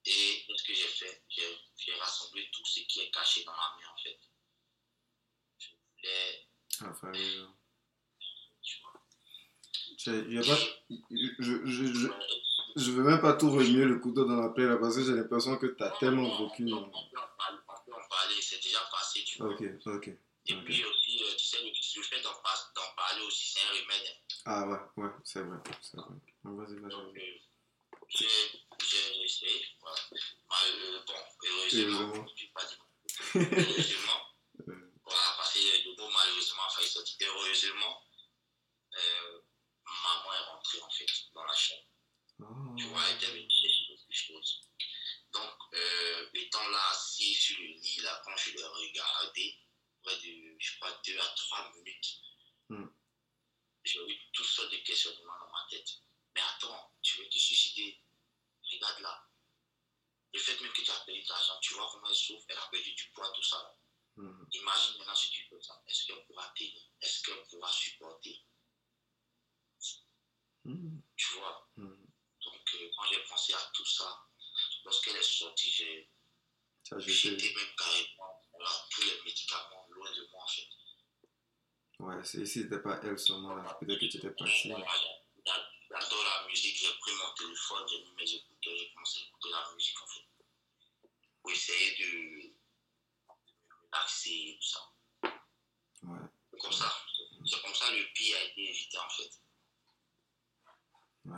Et 0.05 0.45
ce 0.55 0.63
que 0.63 0.73
j'ai 0.73 0.87
fait, 0.87 1.23
j'ai 1.29 1.95
rassemblé 1.95 2.49
tout 2.51 2.65
ce 2.65 2.81
qui 2.81 3.01
est 3.01 3.11
caché 3.11 3.43
dans 3.45 3.53
ma 3.53 3.77
main, 3.77 3.89
en 3.93 3.97
fait. 4.03 4.19
Je 5.57 5.69
voulais. 5.95 6.47
Enfin, 6.81 7.11
ah, 7.13 7.53
tu 8.61 8.79
vois. 8.81 8.93
Y 10.29 10.37
a 10.37 10.41
pas, 10.41 10.59
je, 11.09 11.65
je, 11.65 11.85
je, 11.93 12.07
je 12.75 12.91
veux 12.91 13.03
même 13.03 13.21
pas 13.21 13.33
tout 13.33 13.51
remuer 13.51 13.85
le 13.85 13.99
couteau 13.99 14.25
dans 14.25 14.35
la 14.35 14.49
plaie 14.49 14.65
là 14.65 14.77
parce 14.77 14.95
que 14.95 15.03
j'ai 15.03 15.13
l'impression 15.13 15.57
que 15.57 15.67
tu 15.67 15.83
as 15.83 15.91
tellement 15.91 16.27
vécu 16.37 16.67
c'est 18.41 18.61
déjà 18.61 18.79
passé, 18.91 19.23
tu 19.23 19.32
vois. 19.32 19.32
Ok, 19.43 19.61
ok. 19.85 20.07
Et 20.45 20.55
puis 20.55 20.85
aussi, 20.85 21.23
euh, 21.23 21.35
tu 21.37 21.45
sais, 21.45 21.57
le, 21.63 22.03
fait 22.03 22.21
d'en 22.21 22.33
parler 22.95 23.21
aussi, 23.25 23.53
c'est 23.53 23.61
un 23.61 23.69
remède. 23.69 24.07
Hein. 24.07 24.41
Ah 24.45 24.67
ouais, 24.67 25.03
ouais, 25.03 25.09
c'est 25.23 25.41
vrai, 25.41 25.57
c'est 25.81 25.97
vrai. 25.97 26.15
Vas-y, 26.43 26.75
vas-y. 26.79 26.91
Donc, 26.91 27.17
euh, 27.17 27.39
j'ai 28.13 29.23
essayé, 29.23 29.65
voilà. 29.79 29.97
Euh, 30.67 30.99
bon, 31.07 31.13
heureusement, 31.43 32.27
je 32.35 32.45
ne 32.45 32.51
pas 32.53 32.65
dire 32.65 32.85
heureusement, 33.35 34.21
voilà, 35.03 35.33
parce 35.37 35.53
que 35.53 35.59
le 35.59 35.95
mot 35.95 36.09
malheureusement 36.09 36.63
a 36.67 36.69
failli 36.69 36.87
sortir. 36.87 37.27
Heureusement, 37.27 38.03
euh, 38.95 39.41
maman 39.85 40.33
est 40.33 40.45
rentrée 40.51 40.81
en 40.81 40.89
fait 40.89 41.05
dans 41.33 41.43
la 41.43 41.53
chambre. 41.53 41.83
Oh. 42.39 42.75
Tu 42.77 42.85
vois, 42.85 43.01
elle 43.09 43.15
était 43.17 43.31
venue 43.31 43.49
chercher 43.49 43.85
quelque 43.87 44.13
chose. 44.13 44.61
Donc, 45.33 45.53
euh, 45.73 46.29
étant 46.35 46.67
là 46.69 46.89
assis 46.91 47.33
sur 47.33 47.57
le 47.59 47.65
lit, 47.65 48.01
là, 48.01 48.21
quand 48.23 48.37
je 48.37 48.51
l'ai 48.51 48.63
regardé, 48.63 49.59
près 50.03 50.15
de, 50.17 50.55
je 50.59 50.79
pas, 50.79 51.01
deux 51.05 51.19
à 51.19 51.27
trois 51.35 51.71
minutes, 51.71 52.21
mm. 52.69 52.85
j'ai 53.83 53.99
eu 53.99 54.17
toutes 54.31 54.45
sortes 54.45 54.71
de 54.71 54.77
questionnements 54.77 55.39
dans 55.39 55.51
ma 55.51 55.65
tête. 55.69 55.89
Mais 56.35 56.41
attends, 56.41 56.91
tu 57.01 57.17
veux 57.17 57.29
te 57.29 57.37
suicider? 57.37 57.99
Regarde 58.71 58.99
là. 58.99 59.27
Le 60.33 60.39
fait 60.39 60.59
même 60.61 60.71
que 60.73 60.81
tu 60.81 60.91
as 60.91 60.99
perdu 61.05 61.23
de 61.23 61.29
l'argent, 61.29 61.59
tu 61.61 61.73
vois 61.73 61.89
comment 61.91 62.09
elle 62.09 62.15
souffre, 62.15 62.45
elle 62.49 62.57
a 62.57 62.67
perdu 62.71 62.93
du 62.93 63.09
poids, 63.11 63.31
tout 63.33 63.43
ça. 63.43 63.75
Mm. 64.15 64.43
Imagine 64.51 64.97
maintenant 64.99 65.15
si 65.15 65.31
tu 65.31 65.47
fais 65.49 65.61
ça. 65.61 65.81
Est-ce 65.87 66.05
qu'elle 66.05 66.23
pourra 66.25 66.47
tenir 66.55 66.83
Est-ce 67.01 67.23
qu'elle 67.23 67.43
pourra 67.47 67.71
supporter? 67.71 68.45
Mm. 70.65 70.99
Tu 71.15 71.33
vois? 71.33 71.67
Donc, 71.75 72.73
euh, 72.75 72.91
quand 72.95 73.05
j'ai 73.05 73.23
pensé 73.23 73.53
à 73.53 73.71
tout 73.73 73.85
ça, 73.85 74.27
lorsqu'elle 74.85 75.15
est 75.15 75.23
sortie, 75.23 75.71
j'ai. 75.71 76.09
J'étais 76.97 77.53
même 77.53 77.75
carrément, 77.77 78.41
voilà, 78.51 78.69
tous 78.91 79.01
les 79.03 79.21
médicaments 79.23 79.87
loin 79.89 80.11
de 80.11 80.27
moi 80.31 80.43
en 80.43 80.47
fait. 80.47 80.67
Ouais, 81.99 82.23
si 82.25 82.45
c'était 82.45 82.79
pas 82.79 82.99
elle 83.03 83.17
seulement, 83.17 83.55
peut-être 83.79 83.99
que 83.99 84.05
tu 84.05 84.17
étais 84.17 84.29
parti. 84.31 84.69
J'adore 85.89 86.23
la 86.23 86.47
musique, 86.47 86.75
j'ai 86.75 86.93
pris 86.99 87.11
mon 87.13 87.33
téléphone, 87.35 87.87
j'ai 87.87 88.03
mis 88.03 88.13
mes 88.15 88.33
écouteurs, 88.33 88.75
j'ai 88.77 88.91
commencé 88.93 89.19
à 89.19 89.21
écouter 89.27 89.49
la 89.49 89.73
musique 89.73 90.01
en 90.01 90.07
fait. 90.07 90.27
Pour 91.41 91.51
essayer 91.51 91.97
de 91.97 92.05
me 92.47 92.53
relaxer 93.91 94.29
et 94.31 94.59
tout 94.59 94.67
ça. 94.67 94.93
Ouais. 96.03 96.19
C'est 96.51 96.59
comme 96.59 96.71
ça. 96.73 96.93
C'est 97.45 97.61
comme 97.61 97.75
ça 97.75 97.91
le 97.91 98.13
pire 98.13 98.37
a 98.37 98.43
été 98.43 98.69
évité 98.69 98.97
en 98.97 99.09
fait. 99.09 99.31
Ouais. 101.25 101.37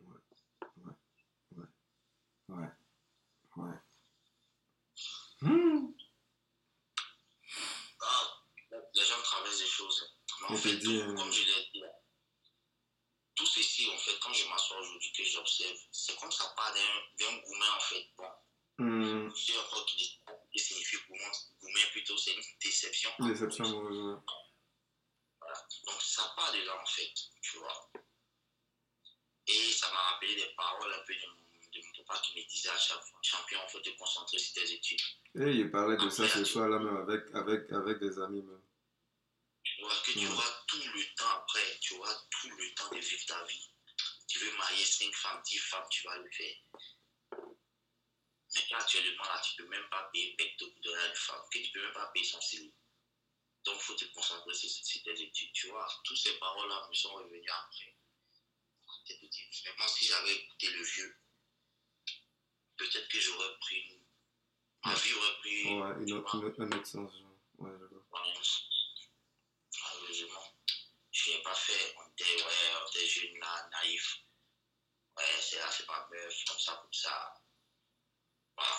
Ouais. 0.00 0.20
Ouais. 1.56 1.66
Ouais. 2.48 2.70
Ouais. 3.56 3.78
Hmm. 5.40 5.92
Ah, 8.00 8.44
les 8.92 9.04
gens 9.04 9.22
traversent 9.22 9.58
des 9.58 9.66
choses. 9.66 10.16
Mais 10.40 10.46
en 10.48 10.56
fait, 10.56 10.80
tout, 10.80 10.90
euh, 10.90 11.14
comme 11.14 11.32
je 11.32 11.44
l'ai 11.44 11.70
dit, 11.72 11.82
tout 13.36 13.46
ceci, 13.46 13.88
en 13.88 13.98
fait, 13.98 14.17
quand 14.28 14.34
je 14.34 14.48
m'assois 14.48 14.78
aujourd'hui, 14.78 15.12
que 15.12 15.24
j'observe, 15.24 15.78
c'est 15.90 16.16
comme 16.16 16.30
ça 16.30 16.52
part 16.54 16.74
d'un 16.74 17.38
gourmet, 17.38 17.68
en 17.74 17.80
fait. 17.80 18.06
Bon. 18.16 18.28
Mmh. 18.78 19.34
Sais 19.34 19.58
encore 19.58 19.86
qu'il 19.86 20.60
signifie 20.60 20.96
gourmet, 21.08 21.32
gourmet 21.60 21.86
plutôt, 21.92 22.16
c'est 22.16 22.34
une 22.34 22.42
déception. 22.62 23.10
Déception 23.20 23.64
Voilà. 25.40 25.66
Donc, 25.86 26.02
ça 26.02 26.30
part 26.36 26.52
de 26.52 26.58
là, 26.58 26.78
en 26.80 26.86
fait, 26.86 27.14
tu 27.40 27.56
vois. 27.56 27.90
Et 29.46 29.72
ça 29.72 29.90
m'a 29.90 30.12
rappelé 30.12 30.34
des 30.34 30.54
paroles 30.56 30.92
un 30.92 31.04
peu 31.06 31.14
de 31.14 31.26
mon 31.26 31.48
de 31.70 31.80
mon 31.84 32.04
papa 32.04 32.20
qui 32.22 32.38
me 32.38 32.48
disait 32.48 32.70
à 32.70 32.78
chaque 32.78 33.02
fois, 33.02 33.18
champion, 33.20 33.58
il 33.62 33.70
faut 33.70 33.80
te 33.80 33.90
concentrer 33.90 34.38
sur 34.38 34.54
tes 34.54 34.72
études. 34.72 35.00
Et 35.34 35.50
il 35.50 35.70
parlait 35.70 35.98
de 35.98 36.08
ça 36.08 36.26
ce 36.26 36.42
soir-là 36.42 36.78
même 36.78 36.96
avec, 36.96 37.24
avec, 37.34 37.70
avec 37.70 37.98
des 37.98 38.18
amis 38.20 38.40
même. 38.40 38.62
Tu 39.62 39.82
vois 39.82 39.92
que 40.02 40.12
tu 40.12 40.26
auras 40.26 40.64
tout 40.66 40.78
le 40.78 41.14
temps 41.14 41.28
après, 41.36 41.78
tu 41.80 41.94
auras 41.94 42.14
tout 42.30 42.48
le 42.48 42.74
temps 42.74 42.88
de 42.90 43.00
vivre 43.00 43.26
ta 43.26 43.44
vie. 43.44 43.68
Tu 44.38 44.44
veux 44.44 44.56
marier 44.56 44.84
5 44.84 45.12
femmes, 45.16 45.42
10 45.44 45.58
femmes, 45.58 45.88
tu 45.90 46.06
vas 46.06 46.16
le 46.16 46.30
faire. 46.30 46.54
Mais 48.54 48.76
actuellement, 48.76 49.24
là, 49.24 49.42
tu 49.42 49.60
ne 49.60 49.66
peux 49.66 49.70
même 49.70 49.88
pas 49.90 50.08
payer 50.12 50.36
bec 50.38 50.56
de 50.58 50.92
la 50.92 51.12
femme, 51.12 51.42
que 51.50 51.58
tu 51.58 51.66
ne 51.66 51.72
peux 51.72 51.82
même 51.82 51.92
pas 51.92 52.06
payer 52.14 52.24
son 52.24 52.40
CELI. 52.40 52.72
Donc, 53.64 53.76
il 53.78 53.82
faut 53.82 53.94
te 53.94 54.04
concentrer 54.04 54.54
sur, 54.54 55.02
tes 55.02 55.22
études. 55.22 55.52
Tu 55.52 55.66
vois, 55.66 55.88
toutes 56.04 56.16
ces 56.16 56.38
paroles-là 56.38 56.86
me 56.88 56.94
sont 56.94 57.14
revenues 57.14 57.50
après. 57.50 57.96
Vraiment, 59.64 59.88
si 59.88 60.04
j'avais 60.06 60.36
écouté 60.36 60.70
le 60.70 60.82
vieux, 60.84 61.16
peut-être 62.76 63.08
que 63.08 63.20
j'aurais 63.20 63.58
pris. 63.58 64.04
Ma 64.84 64.94
vie 64.94 65.14
aurait 65.14 65.38
pris. 65.38 65.64
Ouais, 65.64 66.04
une 66.04 66.12
autre, 66.12 66.36
une, 66.36 66.62
un 66.62 66.78
autre 66.78 66.86
sens. 66.86 67.12
Ouais, 67.58 67.72
d'accord. 67.72 68.06
Malheureusement, 69.82 70.56
je 71.10 71.30
n'ai 71.32 71.42
pas 71.42 71.54
fait. 71.54 71.96
On 71.96 72.08
était, 72.12 72.44
ouais, 72.44 72.74
on 72.80 72.88
était 72.88 73.06
jeunes 73.06 73.38
là, 73.40 73.68
naïfs. 73.72 74.27
Ouais, 75.18 75.40
c'est 75.40 75.58
là, 75.58 75.70
c'est 75.70 75.86
pas 75.86 76.08
meuf, 76.10 76.44
comme 76.46 76.58
ça, 76.58 76.76
comme 76.76 76.92
ça. 76.92 77.34
Voilà. 78.56 78.76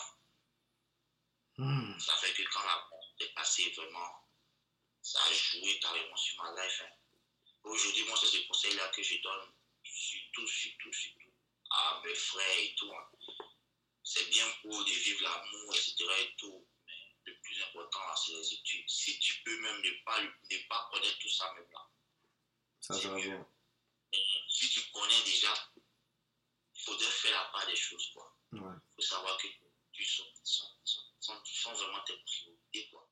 Hmm. 1.58 2.00
Ça 2.00 2.16
fait 2.18 2.34
que 2.34 2.44
quand 2.54 2.64
la 2.64 2.88
porte 2.90 3.22
est 3.22 3.34
passée, 3.34 3.72
vraiment, 3.76 4.28
ça 5.02 5.20
a 5.22 5.34
joué 5.34 5.80
carrément 5.80 6.16
sur 6.16 6.42
ma 6.44 6.64
life. 6.64 6.82
Hein. 6.86 6.96
Aujourd'hui, 7.64 8.06
moi, 8.06 8.18
c'est 8.20 8.28
ce 8.28 8.48
conseil-là 8.48 8.88
que 8.90 9.04
je 9.04 9.22
donne 9.22 9.54
surtout, 9.84 10.48
surtout, 10.48 10.94
surtout 10.94 11.34
à 11.72 12.02
mes 12.04 12.16
frères 12.16 12.58
et 12.58 12.76
tout. 12.76 12.92
Hein 12.94 13.10
c'est 14.10 14.28
bien 14.30 14.46
beau 14.64 14.84
de 14.84 14.90
vivre 14.90 15.22
l'amour, 15.22 15.76
etc. 15.76 16.04
et 16.22 16.36
tout, 16.38 16.68
mais 16.88 17.32
le 17.32 17.40
plus 17.42 17.62
important, 17.62 18.16
c'est 18.16 18.34
les 18.34 18.54
études. 18.54 18.90
Si 18.90 19.20
tu 19.20 19.44
peux 19.44 19.62
même 19.62 19.82
ne 19.82 19.92
pas, 20.04 20.20
ne 20.22 20.68
pas 20.68 20.90
connaître 20.92 21.20
tout 21.20 21.30
ça 21.30 21.54
même 21.54 21.70
là, 21.72 21.88
ça 22.80 22.98
va 22.98 23.16
mieux. 23.16 23.46
Si 24.50 24.70
tu 24.70 24.82
connais 24.92 25.24
déjà, 25.26 25.69
faudrait 26.90 27.06
faire 27.06 27.32
la 27.32 27.46
part 27.52 27.68
des 27.68 27.76
choses, 27.76 28.10
quoi. 28.14 28.36
Il 28.54 28.60
ouais. 28.60 28.74
faut 28.96 29.02
savoir 29.02 29.38
que 29.38 29.48
tu 29.92 30.04
sont, 30.06 30.24
sont, 30.44 30.66
sont, 31.20 31.42
sont 31.44 31.74
vraiment 31.74 32.04
tes 32.06 32.14
priorités, 32.26 32.90
quoi. 32.90 33.08